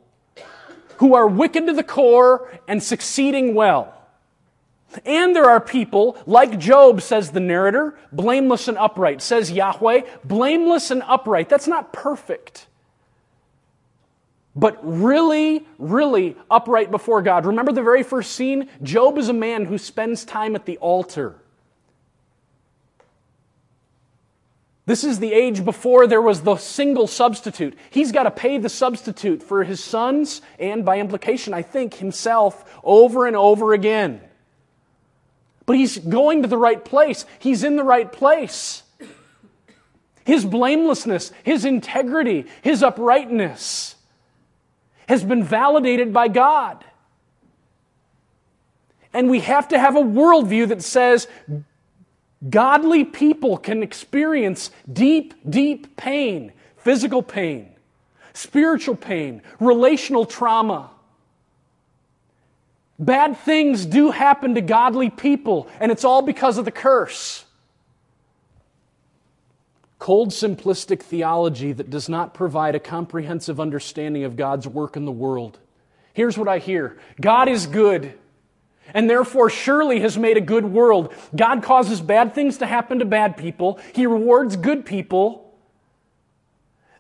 [0.99, 3.93] who are wicked to the core and succeeding well.
[5.05, 9.23] And there are people, like Job, says the narrator, blameless and upright.
[9.23, 11.49] Says Yahweh, blameless and upright.
[11.49, 12.67] That's not perfect.
[14.55, 17.47] But really, really upright before God.
[17.47, 18.69] Remember the very first scene?
[18.83, 21.37] Job is a man who spends time at the altar.
[24.85, 27.79] This is the age before there was the single substitute.
[27.91, 32.79] He's got to pay the substitute for his sons and, by implication, I think, himself
[32.83, 34.21] over and over again.
[35.73, 37.25] But he's going to the right place.
[37.39, 38.83] He's in the right place.
[40.23, 43.95] His blamelessness, his integrity, his uprightness
[45.09, 46.85] has been validated by God.
[49.15, 51.27] And we have to have a worldview that says
[52.51, 57.75] godly people can experience deep, deep pain, physical pain,
[58.35, 60.91] spiritual pain, relational trauma.
[63.03, 67.45] Bad things do happen to godly people, and it's all because of the curse.
[69.99, 75.11] Cold, simplistic theology that does not provide a comprehensive understanding of God's work in the
[75.11, 75.59] world.
[76.15, 78.17] Here's what I hear God is good,
[78.95, 81.13] and therefore surely has made a good world.
[81.35, 85.53] God causes bad things to happen to bad people, He rewards good people.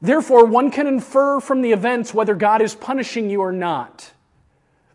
[0.00, 4.10] Therefore, one can infer from the events whether God is punishing you or not.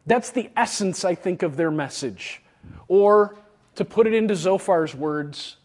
[0.07, 2.41] That's the essence, I think, of their message.
[2.87, 3.35] Or,
[3.75, 5.57] to put it into Zophar's words,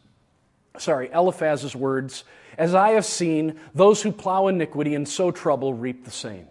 [0.78, 2.24] sorry, Eliphaz's words,
[2.58, 6.48] as I have seen, those who plow iniquity and sow trouble reap the same.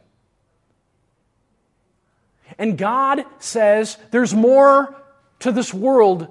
[2.57, 4.95] And God says there's more
[5.39, 6.27] to this world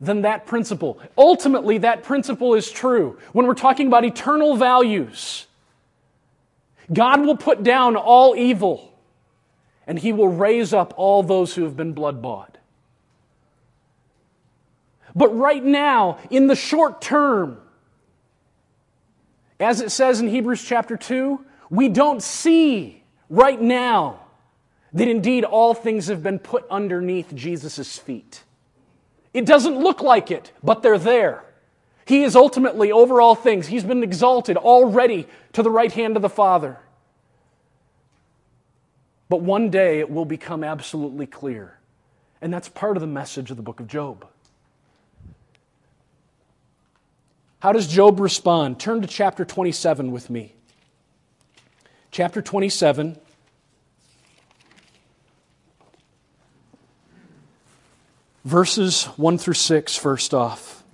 [0.00, 0.98] than that principle.
[1.16, 3.18] Ultimately, that principle is true.
[3.32, 5.46] When we're talking about eternal values,
[6.92, 8.91] God will put down all evil
[9.86, 12.58] and he will raise up all those who have been blood bought.
[15.14, 17.58] But right now, in the short term,
[19.60, 24.20] as it says in Hebrews chapter 2, we don't see right now
[24.92, 28.42] that indeed all things have been put underneath Jesus' feet.
[29.32, 31.44] It doesn't look like it, but they're there.
[32.04, 33.68] He is ultimately over all things.
[33.68, 36.78] He's been exalted already to the right hand of the Father.
[39.32, 41.78] But one day it will become absolutely clear.
[42.42, 44.26] And that's part of the message of the book of Job.
[47.60, 48.78] How does Job respond?
[48.78, 50.52] Turn to chapter 27 with me.
[52.10, 53.18] Chapter 27.
[58.44, 60.84] Verses 1 through 6, first off.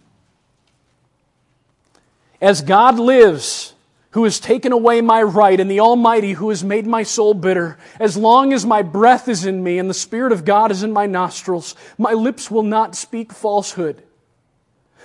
[2.40, 3.74] As God lives,
[4.10, 7.78] who has taken away my right, and the Almighty who has made my soul bitter,
[8.00, 10.92] as long as my breath is in me and the Spirit of God is in
[10.92, 14.02] my nostrils, my lips will not speak falsehood.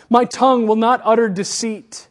[0.09, 2.07] My tongue will not utter deceit.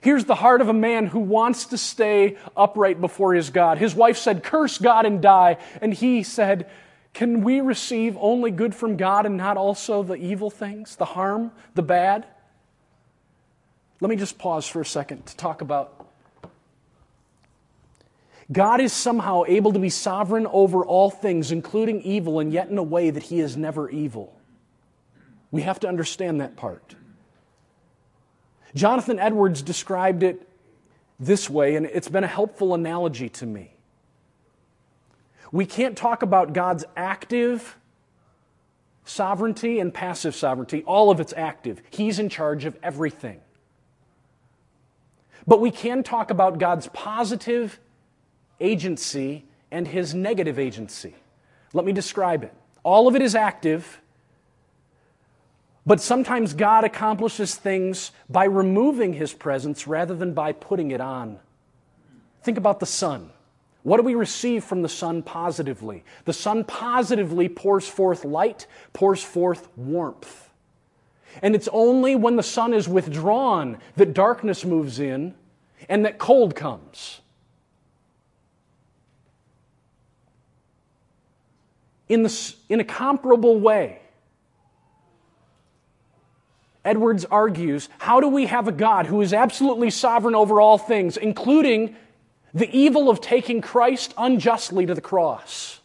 [0.00, 3.78] Here's the heart of a man who wants to stay upright before his God.
[3.78, 5.58] His wife said, Curse God and die.
[5.80, 6.68] And he said,
[7.14, 11.52] can we receive only good from God and not also the evil things, the harm,
[11.74, 12.26] the bad?
[14.00, 16.03] Let me just pause for a second to talk about.
[18.52, 22.78] God is somehow able to be sovereign over all things, including evil, and yet in
[22.78, 24.38] a way that He is never evil.
[25.50, 26.94] We have to understand that part.
[28.74, 30.48] Jonathan Edwards described it
[31.18, 33.72] this way, and it's been a helpful analogy to me.
[35.52, 37.76] We can't talk about God's active
[39.04, 40.82] sovereignty and passive sovereignty.
[40.84, 41.80] All of it's active.
[41.90, 43.40] He's in charge of everything.
[45.46, 47.78] But we can talk about God's positive
[48.60, 51.14] agency and his negative agency.
[51.72, 52.54] Let me describe it.
[52.82, 54.00] All of it is active,
[55.86, 61.38] but sometimes God accomplishes things by removing his presence rather than by putting it on.
[62.42, 63.30] Think about the sun.
[63.82, 66.04] What do we receive from the sun positively?
[66.24, 70.48] The sun positively pours forth light, pours forth warmth.
[71.42, 75.34] And it's only when the sun is withdrawn that darkness moves in
[75.88, 77.20] and that cold comes.
[82.08, 84.00] In, the, in a comparable way,
[86.84, 91.16] Edwards argues how do we have a God who is absolutely sovereign over all things,
[91.16, 91.96] including
[92.54, 95.80] the evil of taking Christ unjustly to the cross.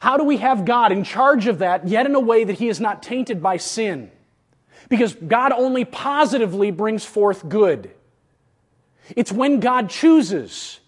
[0.00, 2.68] How do we have God in charge of that, yet in a way that he
[2.68, 4.12] is not tainted by sin?
[4.88, 7.90] Because God only positively brings forth good.
[9.16, 10.78] It's when God chooses,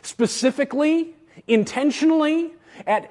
[0.00, 1.14] specifically,
[1.46, 2.52] intentionally,
[2.86, 3.10] at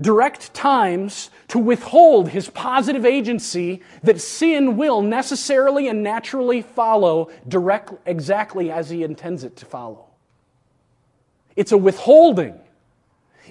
[0.00, 7.92] direct times to withhold his positive agency that sin will necessarily and naturally follow direct,
[8.06, 10.06] exactly as he intends it to follow.
[11.56, 12.58] It's a withholding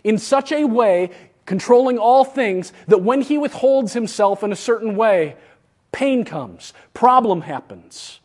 [0.03, 1.11] in such a way,
[1.45, 5.35] controlling all things, that when he withholds himself in a certain way,
[5.91, 8.19] pain comes, problem happens.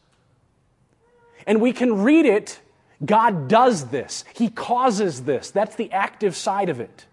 [1.46, 2.60] And we can read it
[3.04, 5.50] God does this, He causes this.
[5.50, 7.06] That's the active side of it.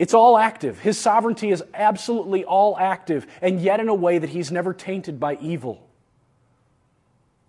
[0.00, 0.78] It's all active.
[0.78, 5.20] His sovereignty is absolutely all active, and yet in a way that he's never tainted
[5.20, 5.86] by evil.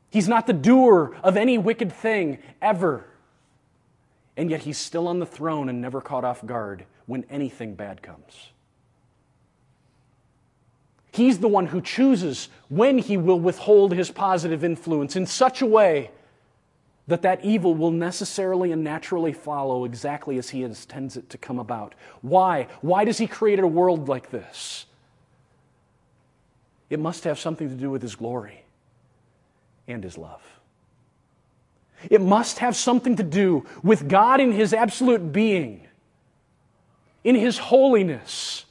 [0.09, 3.05] He's not the doer of any wicked thing ever.
[4.35, 8.01] And yet he's still on the throne and never caught off guard when anything bad
[8.01, 8.49] comes.
[11.13, 15.65] He's the one who chooses when he will withhold his positive influence in such a
[15.65, 16.11] way
[17.11, 21.59] that that evil will necessarily and naturally follow exactly as he intends it to come
[21.59, 21.93] about.
[22.21, 22.69] Why?
[22.79, 24.85] Why does he create a world like this?
[26.89, 28.63] It must have something to do with his glory
[29.89, 30.41] and his love.
[32.09, 35.85] It must have something to do with God in his absolute being,
[37.25, 38.63] in his holiness.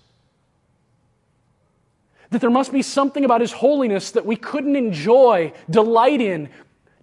[2.30, 6.48] That there must be something about his holiness that we couldn't enjoy, delight in,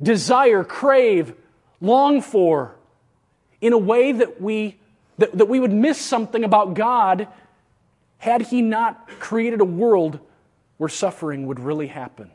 [0.02, 1.34] desire, crave,
[1.82, 2.76] long for
[3.62, 4.78] in a way that we,
[5.18, 7.28] that, that we would miss something about God
[8.18, 10.20] had He not created a world
[10.78, 12.32] where suffering would really happen.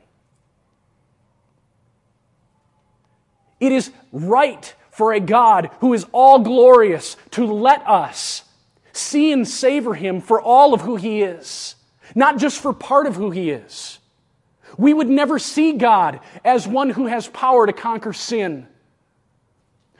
[3.60, 8.42] It is right for a God who is all glorious to let us
[8.92, 11.76] see and savor Him for all of who He is,
[12.14, 13.98] not just for part of who He is.
[14.78, 18.66] We would never see God as one who has power to conquer sin.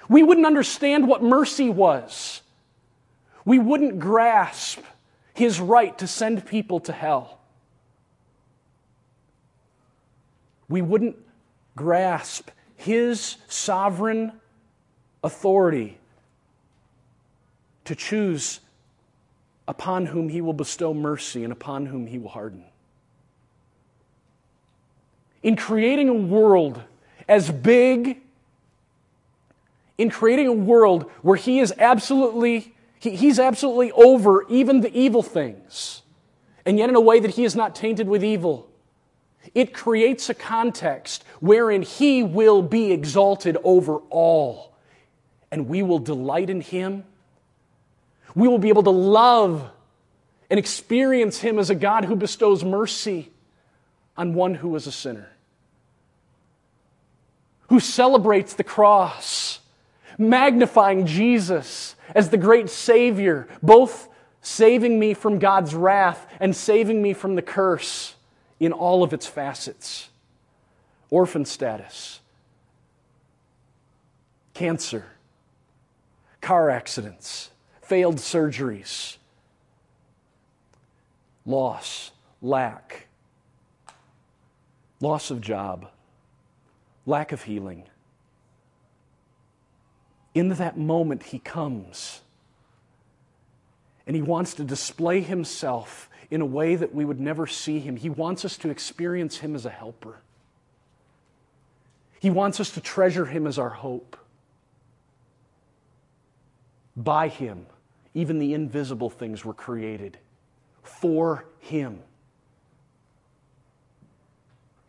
[0.09, 2.43] We wouldn't understand what mercy was.
[3.45, 4.81] We wouldn't grasp
[5.35, 7.39] His right to send people to hell.
[10.69, 11.17] We wouldn't
[11.77, 14.33] grasp his sovereign
[15.23, 15.99] authority
[17.85, 18.61] to choose
[19.69, 22.65] upon whom he will bestow mercy and upon whom he will harden.
[25.43, 26.83] In creating a world
[27.29, 28.21] as big,
[29.99, 35.23] in creating a world where he is absolutely, he, he's absolutely over even the evil
[35.23, 36.03] things,
[36.65, 38.69] and yet in a way that he is not tainted with evil.
[39.55, 44.73] It creates a context wherein He will be exalted over all,
[45.51, 47.05] and we will delight in Him.
[48.35, 49.71] We will be able to love
[50.49, 53.31] and experience Him as a God who bestows mercy
[54.17, 55.29] on one who is a sinner,
[57.73, 59.61] who celebrates the cross,
[60.19, 64.11] magnifying Jesus as the great Savior, both
[64.43, 68.15] saving me from God's wrath and saving me from the curse
[68.61, 70.11] in all of its facets.
[71.09, 72.21] Orphan status,
[74.53, 75.07] cancer,
[76.43, 79.17] car accidents, failed surgeries,
[81.47, 82.11] loss,
[82.43, 83.07] lack,
[85.01, 85.89] loss of job,
[87.07, 87.85] lack of healing.
[90.35, 92.21] In that moment, he comes
[94.07, 97.97] and he wants to display himself in a way that we would never see him.
[97.97, 100.21] He wants us to experience him as a helper.
[102.19, 104.17] He wants us to treasure him as our hope.
[106.97, 107.67] By him,
[108.15, 110.19] even the invisible things were created
[110.83, 112.01] for him.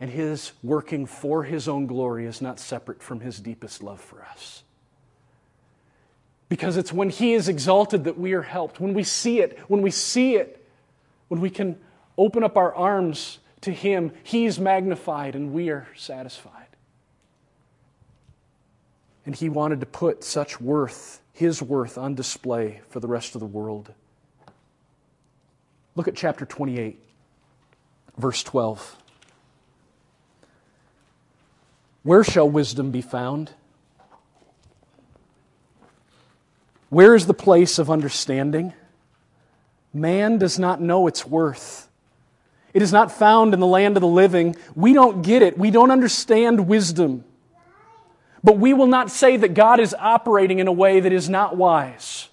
[0.04, 4.22] And his working for his own glory is not separate from his deepest love for
[4.22, 4.64] us.
[6.50, 8.82] Because it's when he is exalted that we are helped.
[8.82, 10.68] When we see it, when we see it,
[11.30, 11.80] when we can
[12.18, 16.68] open up our arms to Him, He's magnified and we are satisfied.
[19.26, 23.40] And He wanted to put such worth, His worth, on display for the rest of
[23.40, 23.94] the world.
[25.96, 27.02] Look at chapter 28,
[28.18, 28.98] verse 12.
[32.04, 33.52] Where shall wisdom be found?
[36.90, 38.74] Where is the place of understanding?
[39.94, 41.90] Man does not know its worth.
[42.74, 44.56] It is not found in the land of the living.
[44.76, 45.58] We don't get it.
[45.58, 47.24] We don't understand wisdom.
[48.44, 51.56] But we will not say that God is operating in a way that is not
[51.56, 52.30] wise.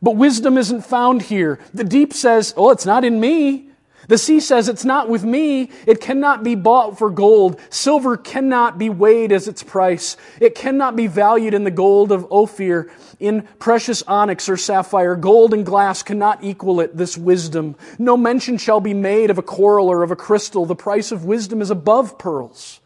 [0.00, 1.58] But wisdom isn't found here.
[1.74, 3.65] The deep says, Oh, it's not in me.
[4.08, 5.70] The sea says, It's not with me.
[5.86, 7.60] It cannot be bought for gold.
[7.70, 10.16] Silver cannot be weighed as its price.
[10.40, 15.16] It cannot be valued in the gold of Ophir, in precious onyx or sapphire.
[15.16, 17.74] Gold and glass cannot equal it, this wisdom.
[17.98, 20.66] No mention shall be made of a coral or of a crystal.
[20.66, 22.80] The price of wisdom is above pearls.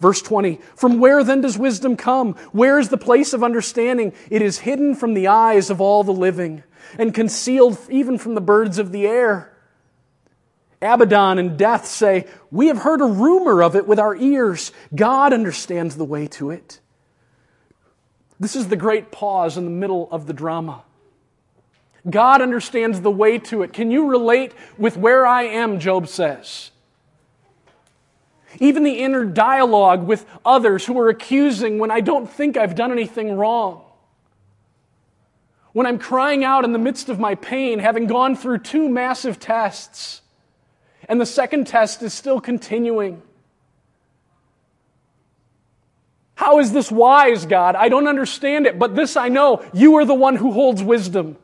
[0.00, 2.34] Verse 20, from where then does wisdom come?
[2.50, 4.12] Where is the place of understanding?
[4.30, 6.64] It is hidden from the eyes of all the living
[6.98, 9.51] and concealed even from the birds of the air.
[10.82, 14.72] Abaddon and death say, We have heard a rumor of it with our ears.
[14.94, 16.80] God understands the way to it.
[18.40, 20.82] This is the great pause in the middle of the drama.
[22.08, 23.72] God understands the way to it.
[23.72, 26.72] Can you relate with where I am, Job says?
[28.58, 32.90] Even the inner dialogue with others who are accusing when I don't think I've done
[32.90, 33.84] anything wrong.
[35.72, 39.38] When I'm crying out in the midst of my pain, having gone through two massive
[39.38, 40.21] tests
[41.08, 43.22] and the second test is still continuing.
[46.34, 47.76] How is this wise, God?
[47.76, 49.64] I don't understand it, but this I know.
[49.72, 51.36] You are the one who holds wisdom.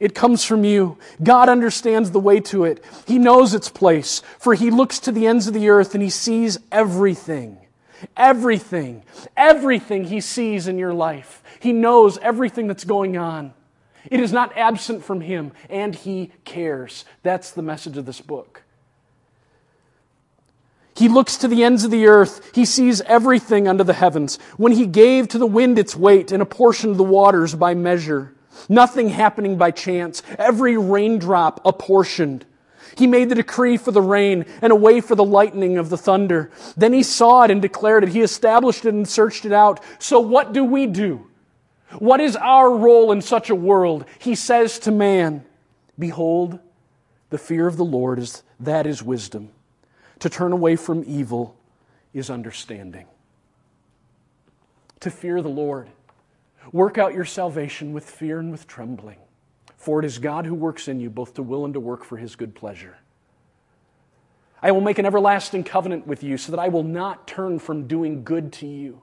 [0.00, 0.98] It comes from you.
[1.22, 2.84] God understands the way to it.
[3.06, 6.10] He knows its place, for He looks to the ends of the earth and He
[6.10, 7.58] sees everything.
[8.16, 9.02] Everything.
[9.36, 11.42] Everything He sees in your life.
[11.60, 13.54] He knows everything that's going on.
[14.10, 17.04] It is not absent from Him, and He cares.
[17.22, 18.62] That's the message of this book.
[20.98, 22.50] He looks to the ends of the earth.
[22.52, 24.36] He sees everything under the heavens.
[24.56, 28.34] When he gave to the wind its weight and apportioned the waters by measure,
[28.68, 32.44] nothing happening by chance, every raindrop apportioned.
[32.96, 35.96] He made the decree for the rain and a way for the lightning of the
[35.96, 36.50] thunder.
[36.76, 38.08] Then he saw it and declared it.
[38.08, 39.78] He established it and searched it out.
[40.00, 41.28] So what do we do?
[42.00, 44.04] What is our role in such a world?
[44.18, 45.44] He says to man,
[45.96, 46.58] Behold,
[47.30, 49.52] the fear of the Lord is that is wisdom.
[50.20, 51.56] To turn away from evil
[52.12, 53.06] is understanding.
[55.00, 55.88] To fear the Lord.
[56.72, 59.18] Work out your salvation with fear and with trembling,
[59.76, 62.16] for it is God who works in you both to will and to work for
[62.16, 62.98] his good pleasure.
[64.60, 67.86] I will make an everlasting covenant with you so that I will not turn from
[67.86, 69.02] doing good to you.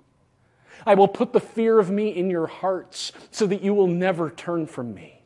[0.85, 4.29] I will put the fear of me in your hearts so that you will never
[4.29, 5.21] turn from me.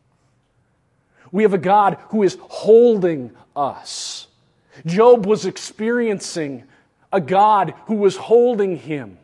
[1.32, 4.28] We have a God who is holding us.
[4.86, 6.64] Job was experiencing
[7.12, 9.18] a God who was holding him.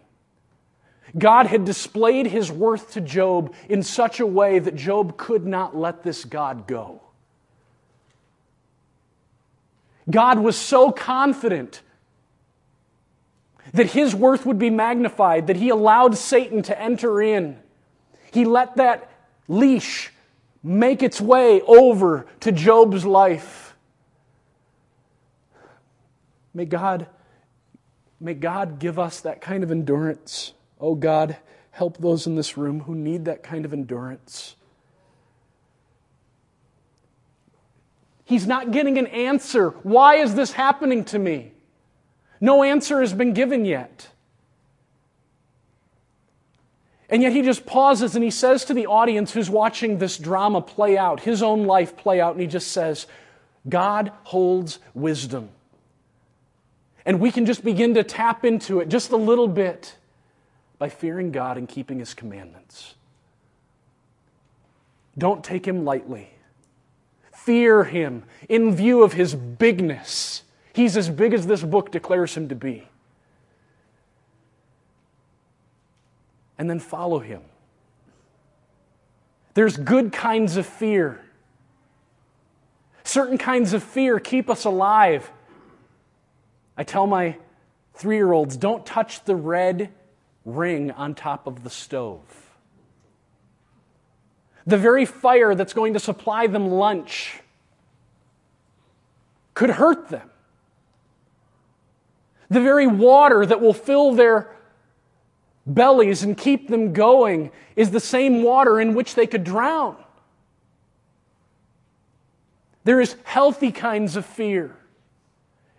[1.17, 5.75] God had displayed his worth to Job in such a way that Job could not
[5.75, 7.01] let this God go.
[10.09, 11.81] God was so confident
[13.73, 17.59] that his worth would be magnified, that he allowed Satan to enter in.
[18.31, 19.09] He let that
[19.47, 20.11] leash
[20.61, 23.64] make its way over to Job's life.
[26.55, 27.07] May God,
[28.19, 30.53] may God give us that kind of endurance.
[30.79, 31.35] Oh God,
[31.71, 34.55] help those in this room who need that kind of endurance.
[38.23, 39.71] He's not getting an answer.
[39.83, 41.51] Why is this happening to me?
[42.39, 44.07] No answer has been given yet.
[47.09, 50.61] And yet he just pauses and he says to the audience who's watching this drama
[50.61, 53.07] play out, his own life play out, and he just says,
[53.67, 55.49] God holds wisdom.
[57.05, 59.95] And we can just begin to tap into it just a little bit
[60.79, 62.95] by fearing God and keeping his commandments.
[65.17, 66.29] Don't take him lightly.
[67.33, 70.43] Fear him in view of his bigness.
[70.73, 72.87] He's as big as this book declares him to be.
[76.57, 77.41] and then follow him.
[79.53, 81.21] There's good kinds of fear.
[83.03, 85.31] Certain kinds of fear keep us alive.
[86.77, 87.37] I tell my
[87.93, 89.91] three year olds don't touch the red
[90.43, 92.21] ring on top of the stove.
[94.67, 97.39] The very fire that's going to supply them lunch
[99.53, 100.29] could hurt them.
[102.49, 104.55] The very water that will fill their
[105.65, 109.97] bellies and keep them going is the same water in which they could drown.
[112.83, 114.75] There is healthy kinds of fear.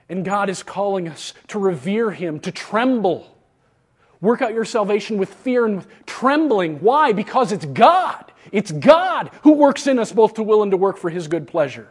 [0.08, 3.36] And God is calling us to revere Him, to tremble.
[4.20, 6.80] Work out your salvation with fear and with trembling.
[6.80, 7.12] Why?
[7.12, 8.32] Because it's God.
[8.52, 11.48] It's God who works in us both to will and to work for His good
[11.48, 11.88] pleasure.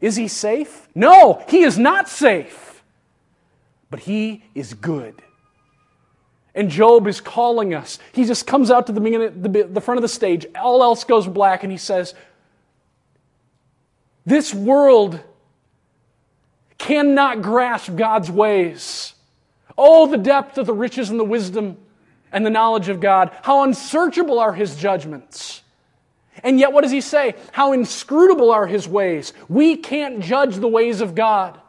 [0.00, 0.88] Is He safe?
[0.94, 2.72] No, He is not safe
[3.92, 5.22] but he is good.
[6.54, 7.98] And Job is calling us.
[8.12, 10.46] He just comes out to the, the front of the stage.
[10.56, 12.14] All else goes black, and he says,
[14.24, 15.20] This world
[16.78, 19.14] cannot grasp God's ways.
[19.76, 21.76] Oh, the depth of the riches and the wisdom
[22.32, 23.30] and the knowledge of God.
[23.42, 25.62] How unsearchable are his judgments.
[26.42, 27.34] And yet, what does he say?
[27.52, 29.32] How inscrutable are his ways.
[29.48, 31.60] We can't judge the ways of God.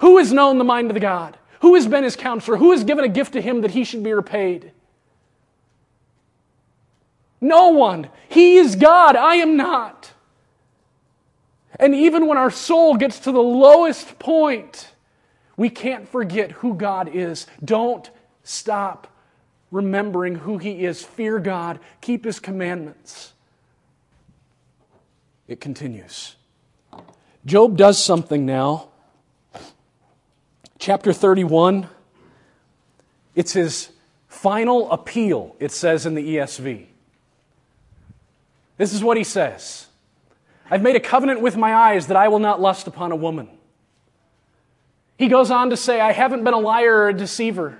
[0.00, 1.36] Who has known the mind of the God?
[1.60, 2.56] Who has been his counselor?
[2.56, 4.72] Who has given a gift to him that he should be repaid?
[7.40, 8.08] No one.
[8.28, 9.16] He is God.
[9.16, 10.12] I am not.
[11.78, 14.92] And even when our soul gets to the lowest point,
[15.56, 17.46] we can't forget who God is.
[17.64, 18.10] Don't
[18.42, 19.06] stop
[19.70, 21.04] remembering who He is.
[21.04, 23.32] Fear God, keep His commandments.
[25.46, 26.36] It continues.
[27.46, 28.88] Job does something now
[30.78, 31.88] chapter 31,
[33.34, 33.90] it's his
[34.28, 36.86] final appeal, it says in the ESV.
[38.76, 39.87] This is what he says
[40.70, 43.48] I've made a covenant with my eyes that I will not lust upon a woman.
[45.16, 47.78] He goes on to say, I haven't been a liar or a deceiver.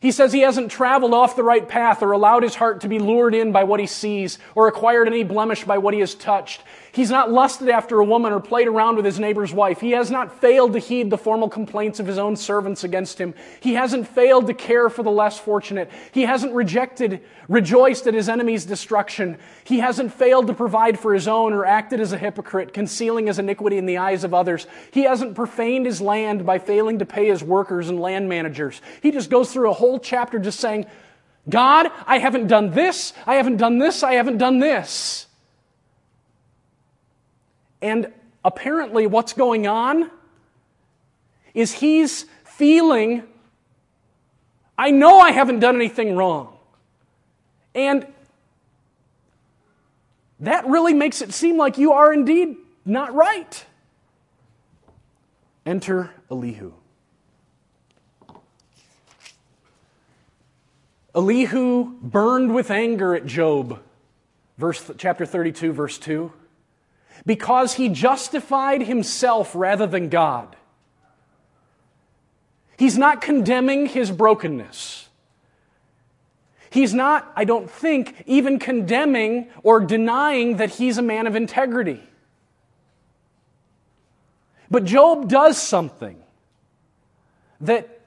[0.00, 2.98] He says he hasn't traveled off the right path or allowed his heart to be
[2.98, 6.62] lured in by what he sees or acquired any blemish by what he has touched.
[6.92, 9.80] He's not lusted after a woman or played around with his neighbor's wife.
[9.80, 13.34] He has not failed to heed the formal complaints of his own servants against him.
[13.60, 15.90] He hasn't failed to care for the less fortunate.
[16.10, 19.38] He hasn't rejected, rejoiced at his enemy's destruction.
[19.62, 23.38] He hasn't failed to provide for his own or acted as a hypocrite, concealing his
[23.38, 24.66] iniquity in the eyes of others.
[24.90, 28.82] He hasn't profaned his land by failing to pay his workers and land managers.
[29.00, 30.86] He just goes through a whole chapter just saying,
[31.48, 35.26] God, I haven't done this, I haven't done this, I haven't done this.
[37.82, 38.12] And
[38.44, 40.10] apparently, what's going on
[41.54, 43.24] is he's feeling,
[44.76, 46.56] I know I haven't done anything wrong.
[47.74, 48.06] And
[50.40, 53.64] that really makes it seem like you are indeed not right.
[55.66, 56.72] Enter Elihu.
[61.14, 63.80] Elihu burned with anger at Job,
[64.56, 66.32] verse, chapter 32, verse 2
[67.26, 70.56] because he justified himself rather than God.
[72.76, 75.08] He's not condemning his brokenness.
[76.70, 82.00] He's not, I don't think, even condemning or denying that he's a man of integrity.
[84.70, 86.22] But Job does something
[87.60, 88.00] that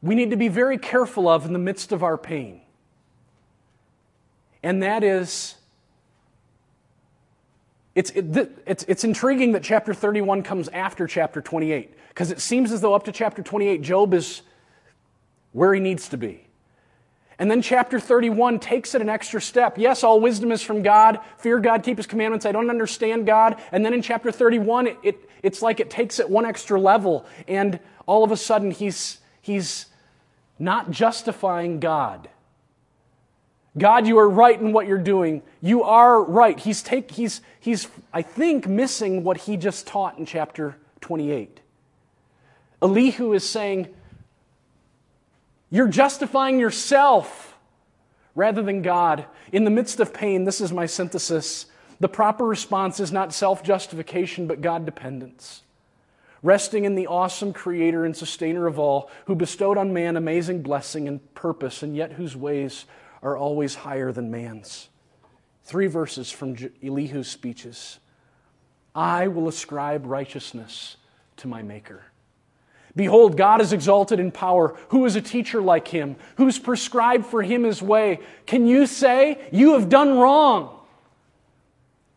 [0.00, 2.62] we need to be very careful of in the midst of our pain.
[4.62, 5.56] And that is
[7.94, 12.72] it's, it, it's, it's intriguing that chapter 31 comes after chapter 28, because it seems
[12.72, 14.42] as though up to chapter 28, Job is
[15.52, 16.46] where he needs to be.
[17.38, 19.76] And then chapter 31 takes it an extra step.
[19.76, 21.18] Yes, all wisdom is from God.
[21.38, 22.46] Fear God, keep his commandments.
[22.46, 23.60] I don't understand God.
[23.72, 27.26] And then in chapter 31, it, it, it's like it takes it one extra level.
[27.48, 29.86] And all of a sudden, he's, he's
[30.58, 32.28] not justifying God.
[33.76, 35.42] God, you are right in what you're doing.
[35.62, 36.58] You are right.
[36.58, 41.60] He's, take, he's, he's, I think, missing what he just taught in chapter 28.
[42.82, 43.88] Elihu is saying,
[45.70, 47.56] You're justifying yourself
[48.34, 49.24] rather than God.
[49.52, 51.66] In the midst of pain, this is my synthesis.
[52.00, 55.62] The proper response is not self justification, but God dependence.
[56.42, 61.06] Resting in the awesome creator and sustainer of all, who bestowed on man amazing blessing
[61.08, 62.84] and purpose, and yet whose ways
[63.22, 64.88] are always higher than man's.
[65.64, 67.98] Three verses from Elihu's speeches
[68.94, 70.96] I will ascribe righteousness
[71.38, 72.02] to my Maker.
[72.94, 74.76] Behold, God is exalted in power.
[74.88, 76.16] Who is a teacher like him?
[76.36, 78.20] Who's prescribed for him his way?
[78.44, 80.78] Can you say, You have done wrong?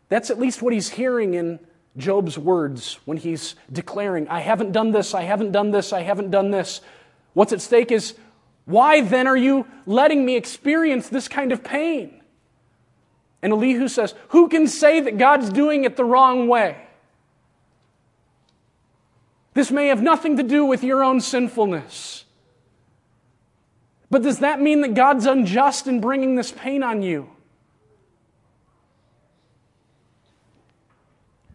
[0.08, 1.58] That's at least what he's hearing in
[1.96, 6.30] Job's words when he's declaring, I haven't done this, I haven't done this, I haven't
[6.30, 6.82] done this.
[7.32, 8.14] What's at stake is
[8.66, 12.20] why then are you letting me experience this kind of pain?
[13.40, 16.76] And Elihu says, Who can say that God's doing it the wrong way?
[19.54, 22.24] This may have nothing to do with your own sinfulness.
[24.10, 27.30] But does that mean that God's unjust in bringing this pain on you?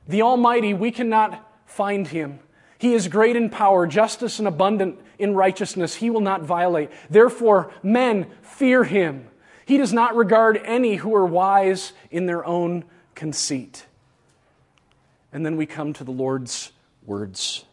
[0.08, 2.40] The Almighty, we cannot find Him.
[2.78, 5.96] He is great in power, justice and abundant in righteousness.
[5.96, 6.90] He will not violate.
[7.10, 9.28] Therefore, men fear him.
[9.66, 12.84] He does not regard any who are wise in their own
[13.16, 13.86] conceit.
[15.32, 16.72] And then we come to the Lord's
[17.06, 17.64] words.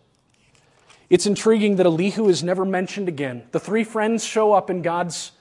[1.10, 3.42] It's intriguing that Elihu is never mentioned again.
[3.52, 5.32] The three friends show up in God's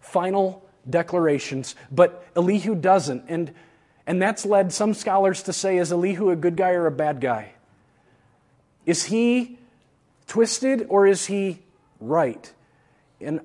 [0.00, 3.24] final declarations, but Elihu doesn't.
[3.28, 3.54] And,
[4.06, 7.20] and that's led some scholars to say, is Elihu a good guy or a bad
[7.20, 7.52] guy?
[8.84, 9.58] Is he
[10.26, 11.60] twisted or is he
[12.00, 12.52] right?
[13.20, 13.40] And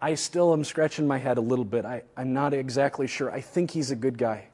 [0.00, 1.84] I still am scratching my head a little bit.
[1.84, 3.30] I, I'm not exactly sure.
[3.30, 4.48] I think he's a good guy.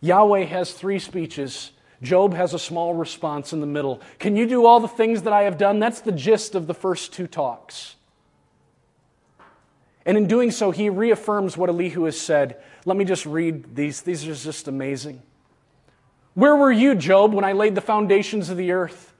[0.00, 1.72] Yahweh has three speeches.
[2.02, 4.00] Job has a small response in the middle.
[4.18, 5.78] Can you do all the things that I have done?
[5.78, 7.96] That's the gist of the first two talks.
[10.06, 12.60] And in doing so, he reaffirms what Elihu has said.
[12.86, 14.00] Let me just read these.
[14.00, 15.22] These are just amazing.
[16.34, 19.12] Where were you, Job, when I laid the foundations of the earth?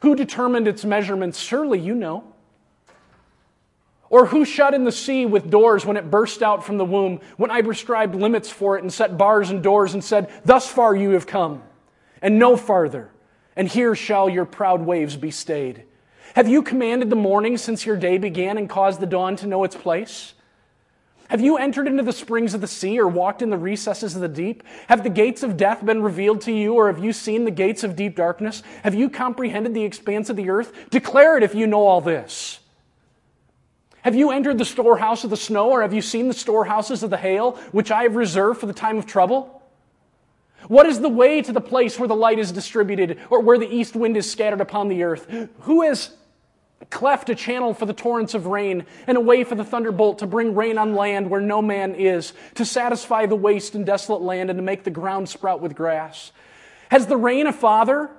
[0.00, 1.38] Who determined its measurements?
[1.38, 2.24] Surely you know.
[4.10, 7.20] Or who shut in the sea with doors when it burst out from the womb,
[7.36, 10.94] when I prescribed limits for it and set bars and doors and said, Thus far
[10.94, 11.62] you have come,
[12.20, 13.10] and no farther,
[13.56, 15.84] and here shall your proud waves be stayed?
[16.34, 19.64] Have you commanded the morning since your day began and caused the dawn to know
[19.64, 20.34] its place?
[21.32, 24.20] Have you entered into the springs of the sea or walked in the recesses of
[24.20, 24.62] the deep?
[24.88, 27.82] Have the gates of death been revealed to you, or have you seen the gates
[27.82, 28.62] of deep darkness?
[28.84, 30.90] Have you comprehended the expanse of the earth?
[30.90, 32.60] Declare it if you know all this.
[34.02, 37.08] Have you entered the storehouse of the snow, or have you seen the storehouses of
[37.08, 39.62] the hail, which I have reserved for the time of trouble?
[40.68, 43.74] What is the way to the place where the light is distributed or where the
[43.74, 45.48] east wind is scattered upon the earth?
[45.60, 46.10] Who has
[46.90, 50.26] cleft a channel for the torrents of rain and a way for the thunderbolt to
[50.26, 54.50] bring rain on land where no man is, to satisfy the waste and desolate land
[54.50, 56.32] and to make the ground sprout with grass?
[56.90, 58.10] Has the rain a father?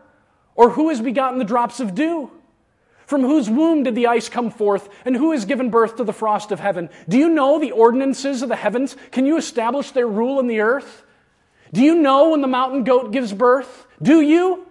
[0.56, 2.32] Or who has begotten the drops of dew?
[3.06, 6.14] From whose womb did the ice come forth, and who has given birth to the
[6.14, 6.90] frost of heaven?
[7.10, 8.96] Do you know the ordinances of the heavens?
[9.12, 11.04] Can you establish their rule in the earth?
[11.74, 13.88] Do you know when the mountain goat gives birth?
[14.02, 14.66] Do you?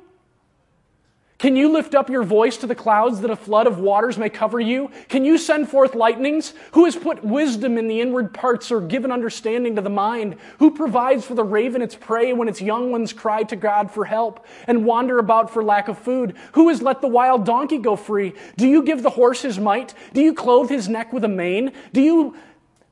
[1.43, 4.31] Can you lift up your voice to the clouds that a flood of waters may
[4.31, 4.93] cover you?
[5.09, 6.55] Can you send forth lightnings?
[6.71, 10.37] Who has put wisdom in the inward parts or given understanding to the mind?
[10.61, 14.05] Who provides for the raven its prey when its young ones cry to God for
[14.05, 16.37] help and wander about for lack of food?
[16.53, 18.35] Who has let the wild donkey go free?
[18.57, 19.95] Do you give the horse his might?
[20.13, 21.73] Do you clothe his neck with a mane?
[21.93, 22.37] Do you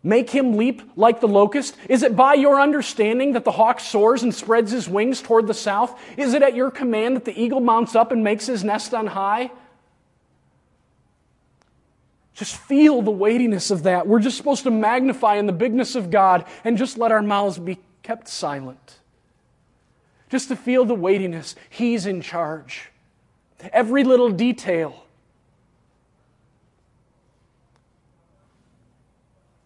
[0.03, 1.77] Make him leap like the locust?
[1.89, 5.55] Is it by your understanding that the hawk soars and spreads his wings toward the
[5.55, 6.01] south?
[6.17, 9.09] Is it at your command that the eagle mounts up and makes his nest on
[9.09, 9.51] high?
[12.33, 14.07] Just feel the weightiness of that.
[14.07, 17.59] We're just supposed to magnify in the bigness of God and just let our mouths
[17.59, 18.99] be kept silent.
[20.31, 21.55] Just to feel the weightiness.
[21.69, 22.89] He's in charge.
[23.73, 25.05] Every little detail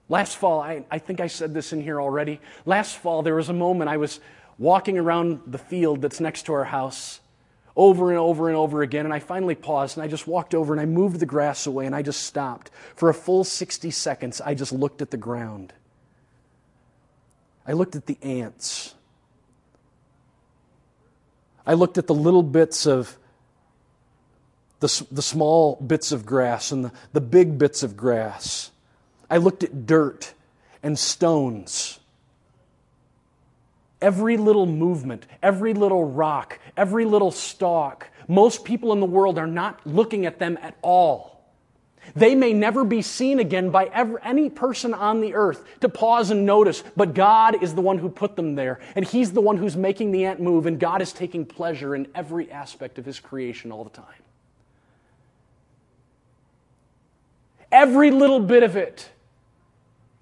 [0.08, 2.40] Last fall, I, I think I said this in here already.
[2.66, 4.20] Last fall, there was a moment I was
[4.58, 7.20] walking around the field that's next to our house
[7.76, 9.04] over and over and over again.
[9.04, 11.86] And I finally paused and I just walked over and I moved the grass away
[11.86, 12.70] and I just stopped.
[12.94, 15.72] For a full 60 seconds, I just looked at the ground.
[17.66, 18.94] I looked at the ants.
[21.66, 23.16] I looked at the little bits of
[24.80, 28.70] the, the small bits of grass and the, the big bits of grass.
[29.30, 30.34] I looked at dirt
[30.82, 31.98] and stones.
[34.00, 39.46] Every little movement, every little rock, every little stalk, most people in the world are
[39.46, 41.34] not looking at them at all.
[42.14, 46.30] They may never be seen again by ever, any person on the earth to pause
[46.30, 49.56] and notice, but God is the one who put them there, and He's the one
[49.56, 53.20] who's making the ant move, and God is taking pleasure in every aspect of His
[53.20, 54.04] creation all the time.
[57.72, 59.08] Every little bit of it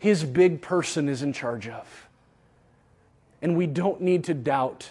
[0.03, 2.09] his big person is in charge of.
[3.41, 4.91] And we don't need to doubt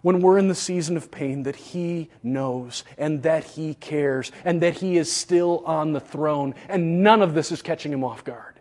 [0.00, 4.62] when we're in the season of pain that He knows and that He cares and
[4.62, 8.24] that He is still on the throne and none of this is catching Him off
[8.24, 8.54] guard.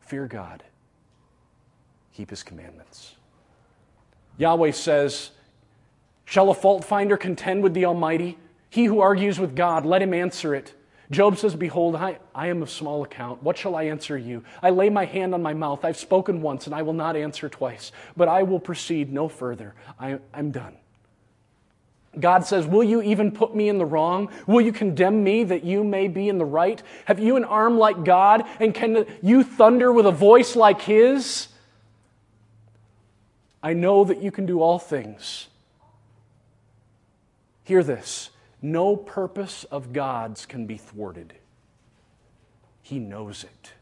[0.00, 0.62] Fear God,
[2.14, 3.14] keep His commandments.
[4.38, 5.32] Yahweh says,
[6.24, 8.38] Shall a fault finder contend with the Almighty?
[8.70, 10.72] He who argues with God, let him answer it.
[11.10, 13.42] Job says, Behold, I, I am of small account.
[13.42, 14.44] What shall I answer you?
[14.62, 15.84] I lay my hand on my mouth.
[15.84, 19.74] I've spoken once, and I will not answer twice, but I will proceed no further.
[19.98, 20.76] I, I'm done.
[22.18, 24.30] God says, Will you even put me in the wrong?
[24.46, 26.82] Will you condemn me that you may be in the right?
[27.04, 31.48] Have you an arm like God, and can you thunder with a voice like His?
[33.62, 35.48] I know that you can do all things.
[37.64, 38.30] Hear this
[38.64, 41.34] no purpose of God's can be thwarted.
[42.80, 43.72] He knows it.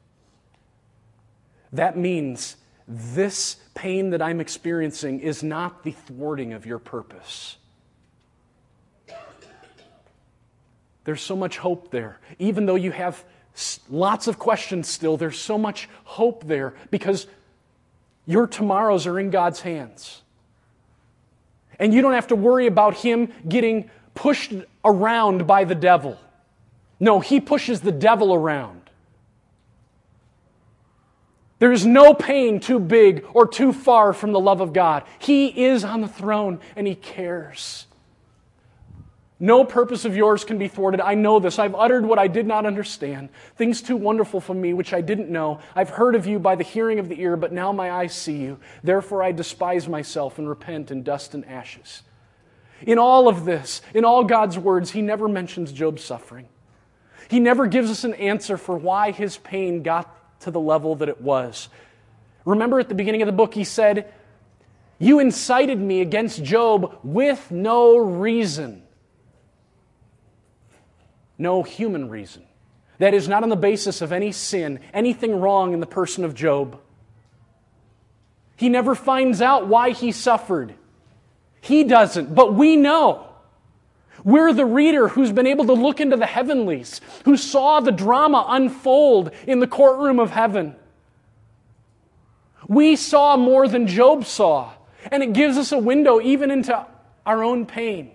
[1.72, 2.56] That means
[2.88, 7.56] this pain that I'm experiencing is not the thwarting of your purpose.
[11.04, 12.18] There's so much hope there.
[12.40, 13.24] Even though you have
[13.88, 17.28] lots of questions still, there's so much hope there because
[18.26, 20.22] your tomorrows are in God's hands.
[21.78, 24.52] And you don't have to worry about Him getting pushed
[24.84, 26.18] around by the devil.
[26.98, 28.82] No, he pushes the devil around.
[31.58, 35.04] There is no pain too big or too far from the love of God.
[35.20, 37.86] He is on the throne and he cares.
[39.38, 41.00] No purpose of yours can be thwarted.
[41.00, 41.58] I know this.
[41.58, 45.30] I've uttered what I did not understand, things too wonderful for me which I didn't
[45.30, 45.58] know.
[45.74, 48.36] I've heard of you by the hearing of the ear, but now my eyes see
[48.36, 48.58] you.
[48.84, 52.02] Therefore I despise myself and repent in dust and ashes.
[52.86, 56.48] In all of this, in all God's words, He never mentions Job's suffering.
[57.32, 61.08] He never gives us an answer for why his pain got to the level that
[61.08, 61.70] it was.
[62.44, 64.12] Remember at the beginning of the book, he said,
[64.98, 68.82] You incited me against Job with no reason.
[71.38, 72.44] No human reason.
[72.98, 76.34] That is not on the basis of any sin, anything wrong in the person of
[76.34, 76.78] Job.
[78.56, 80.74] He never finds out why he suffered.
[81.62, 83.24] He doesn't, but we know.
[84.24, 88.44] We're the reader who's been able to look into the heavenlies, who saw the drama
[88.48, 90.74] unfold in the courtroom of heaven.
[92.66, 94.72] We saw more than Job saw,
[95.12, 96.84] and it gives us a window even into
[97.24, 98.10] our own pain.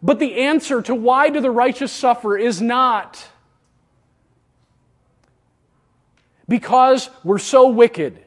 [0.00, 3.28] But the answer to why do the righteous suffer is not
[6.48, 8.21] because we're so wicked.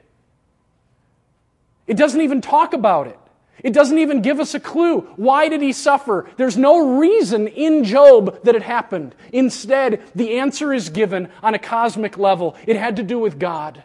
[1.88, 3.20] It doesn't even talk about it.
[3.64, 5.02] It doesn't even give us a clue.
[5.16, 6.30] Why did he suffer?
[6.38, 9.16] There's no reason in Job that it happened.
[9.32, 12.56] Instead, the answer is given on a cosmic level.
[12.68, 13.84] It had to do with God.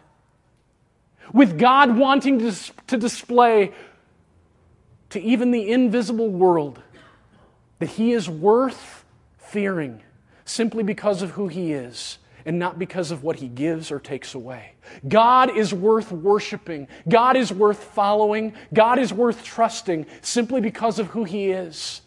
[1.33, 2.53] With God wanting to,
[2.87, 3.71] to display
[5.11, 6.81] to even the invisible world
[7.79, 9.05] that he is worth
[9.37, 10.01] fearing
[10.45, 14.33] simply because of who he is and not because of what he gives or takes
[14.33, 14.73] away.
[15.07, 16.87] God is worth worshiping.
[17.07, 18.53] God is worth following.
[18.73, 22.01] God is worth trusting simply because of who he is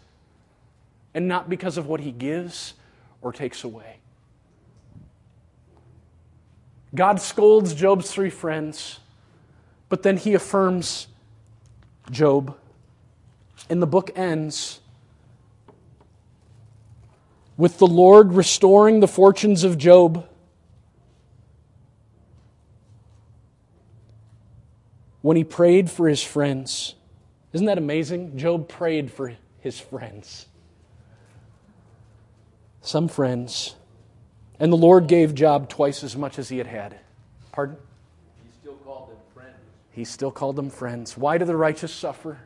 [1.15, 2.75] and not because of what he gives
[3.23, 3.99] or takes away.
[6.95, 9.01] God scolds Job's three friends,
[9.89, 11.09] but then he affirms
[12.11, 12.57] Job.
[13.69, 14.81] And the book ends
[17.57, 20.29] with the Lord restoring the fortunes of Job.
[25.23, 26.95] When he prayed for his friends.
[27.53, 28.37] Isn't that amazing?
[28.37, 30.47] Job prayed for his friends.
[32.81, 33.77] Some friends.
[34.61, 36.99] And the Lord gave Job twice as much as he had had.
[37.53, 37.77] Pardon?
[38.43, 39.57] He still called them friends.
[39.93, 41.17] He still called them friends.
[41.17, 42.39] Why do the righteous suffer?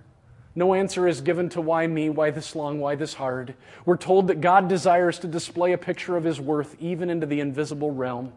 [0.59, 3.55] No answer is given to why me, why this long, why this hard.
[3.85, 7.39] We're told that God desires to display a picture of his worth even into the
[7.39, 8.33] invisible realm.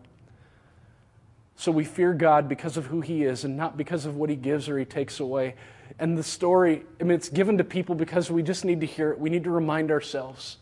[1.55, 4.35] So we fear God because of who he is and not because of what he
[4.35, 5.55] gives or he takes away.
[5.97, 9.09] And the story, I mean, it's given to people because we just need to hear
[9.09, 9.19] it.
[9.19, 10.57] We need to remind ourselves.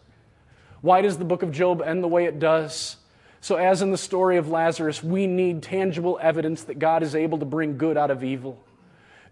[0.80, 2.95] Why does the book of Job end the way it does?
[3.41, 7.38] So, as in the story of Lazarus, we need tangible evidence that God is able
[7.39, 8.64] to bring good out of evil.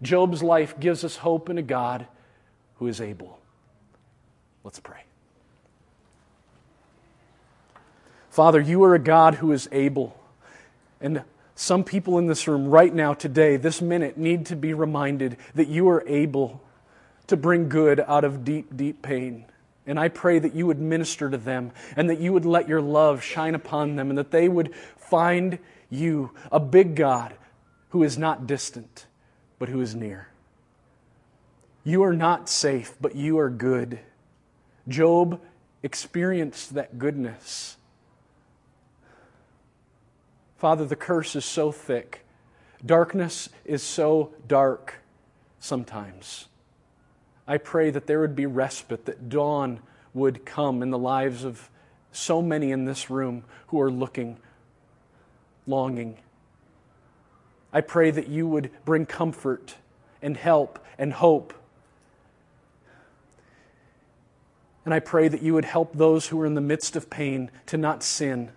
[0.02, 2.06] Job's life gives us hope in a God
[2.78, 3.38] who is able.
[4.64, 5.02] Let's pray.
[8.30, 10.16] Father, you are a God who is able.
[11.00, 11.24] And
[11.54, 15.68] some people in this room right now, today, this minute, need to be reminded that
[15.68, 16.62] you are able
[17.26, 19.44] to bring good out of deep, deep pain.
[19.86, 22.80] And I pray that you would minister to them and that you would let your
[22.80, 25.58] love shine upon them and that they would find
[25.90, 27.34] you, a big God
[27.88, 29.06] who is not distant,
[29.58, 30.28] but who is near.
[31.88, 34.00] You are not safe, but you are good.
[34.88, 35.40] Job
[35.82, 37.78] experienced that goodness.
[40.58, 42.26] Father, the curse is so thick.
[42.84, 44.96] Darkness is so dark
[45.60, 46.48] sometimes.
[47.46, 49.80] I pray that there would be respite, that dawn
[50.12, 51.70] would come in the lives of
[52.12, 54.36] so many in this room who are looking,
[55.66, 56.18] longing.
[57.72, 59.76] I pray that you would bring comfort
[60.20, 61.54] and help and hope
[64.88, 67.50] And I pray that you would help those who are in the midst of pain
[67.66, 68.48] to not sin.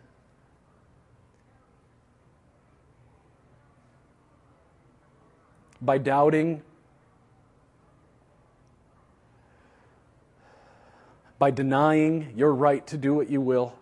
[5.82, 6.62] By doubting,
[11.38, 13.74] by denying your right to do what you will.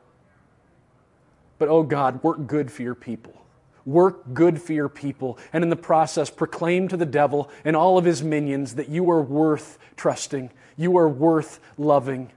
[1.59, 3.39] But, oh God, work good for your people.
[3.85, 5.37] Work good for your people.
[5.53, 9.11] And in the process, proclaim to the devil and all of his minions that you
[9.11, 12.31] are worth trusting, you are worth loving.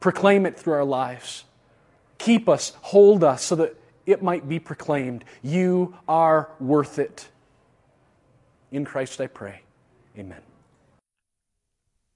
[0.00, 1.44] Proclaim it through our lives.
[2.18, 3.76] Keep us, hold us, so that
[4.06, 5.24] it might be proclaimed.
[5.42, 7.28] You are worth it.
[8.70, 9.62] In Christ I pray.
[10.16, 10.40] Amen.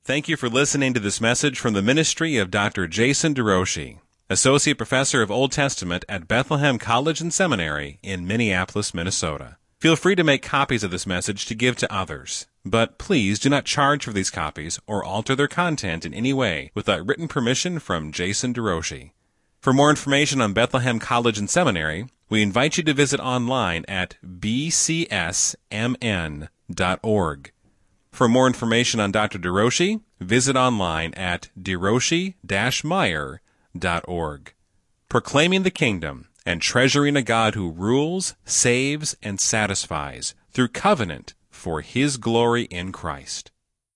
[0.04, 2.88] Thank you for listening to this message from the ministry of Dr.
[2.88, 9.58] Jason DeRouchie, Associate Professor of Old Testament at Bethlehem College and Seminary in Minneapolis, Minnesota.
[9.82, 12.46] Feel free to make copies of this message to give to others.
[12.64, 16.70] But please do not charge for these copies or alter their content in any way
[16.72, 19.10] without written permission from Jason DeRouchie.
[19.60, 24.18] For more information on Bethlehem College and Seminary, we invite you to visit online at
[24.24, 25.56] bcsmn.org.
[28.12, 29.40] For more information on Dr.
[29.40, 34.54] DeRouchie, visit online at derouchie-meyer.org.
[35.08, 41.80] Proclaiming the Kingdom and treasuring a God who rules, saves, and satisfies through covenant for
[41.80, 43.51] His glory in Christ.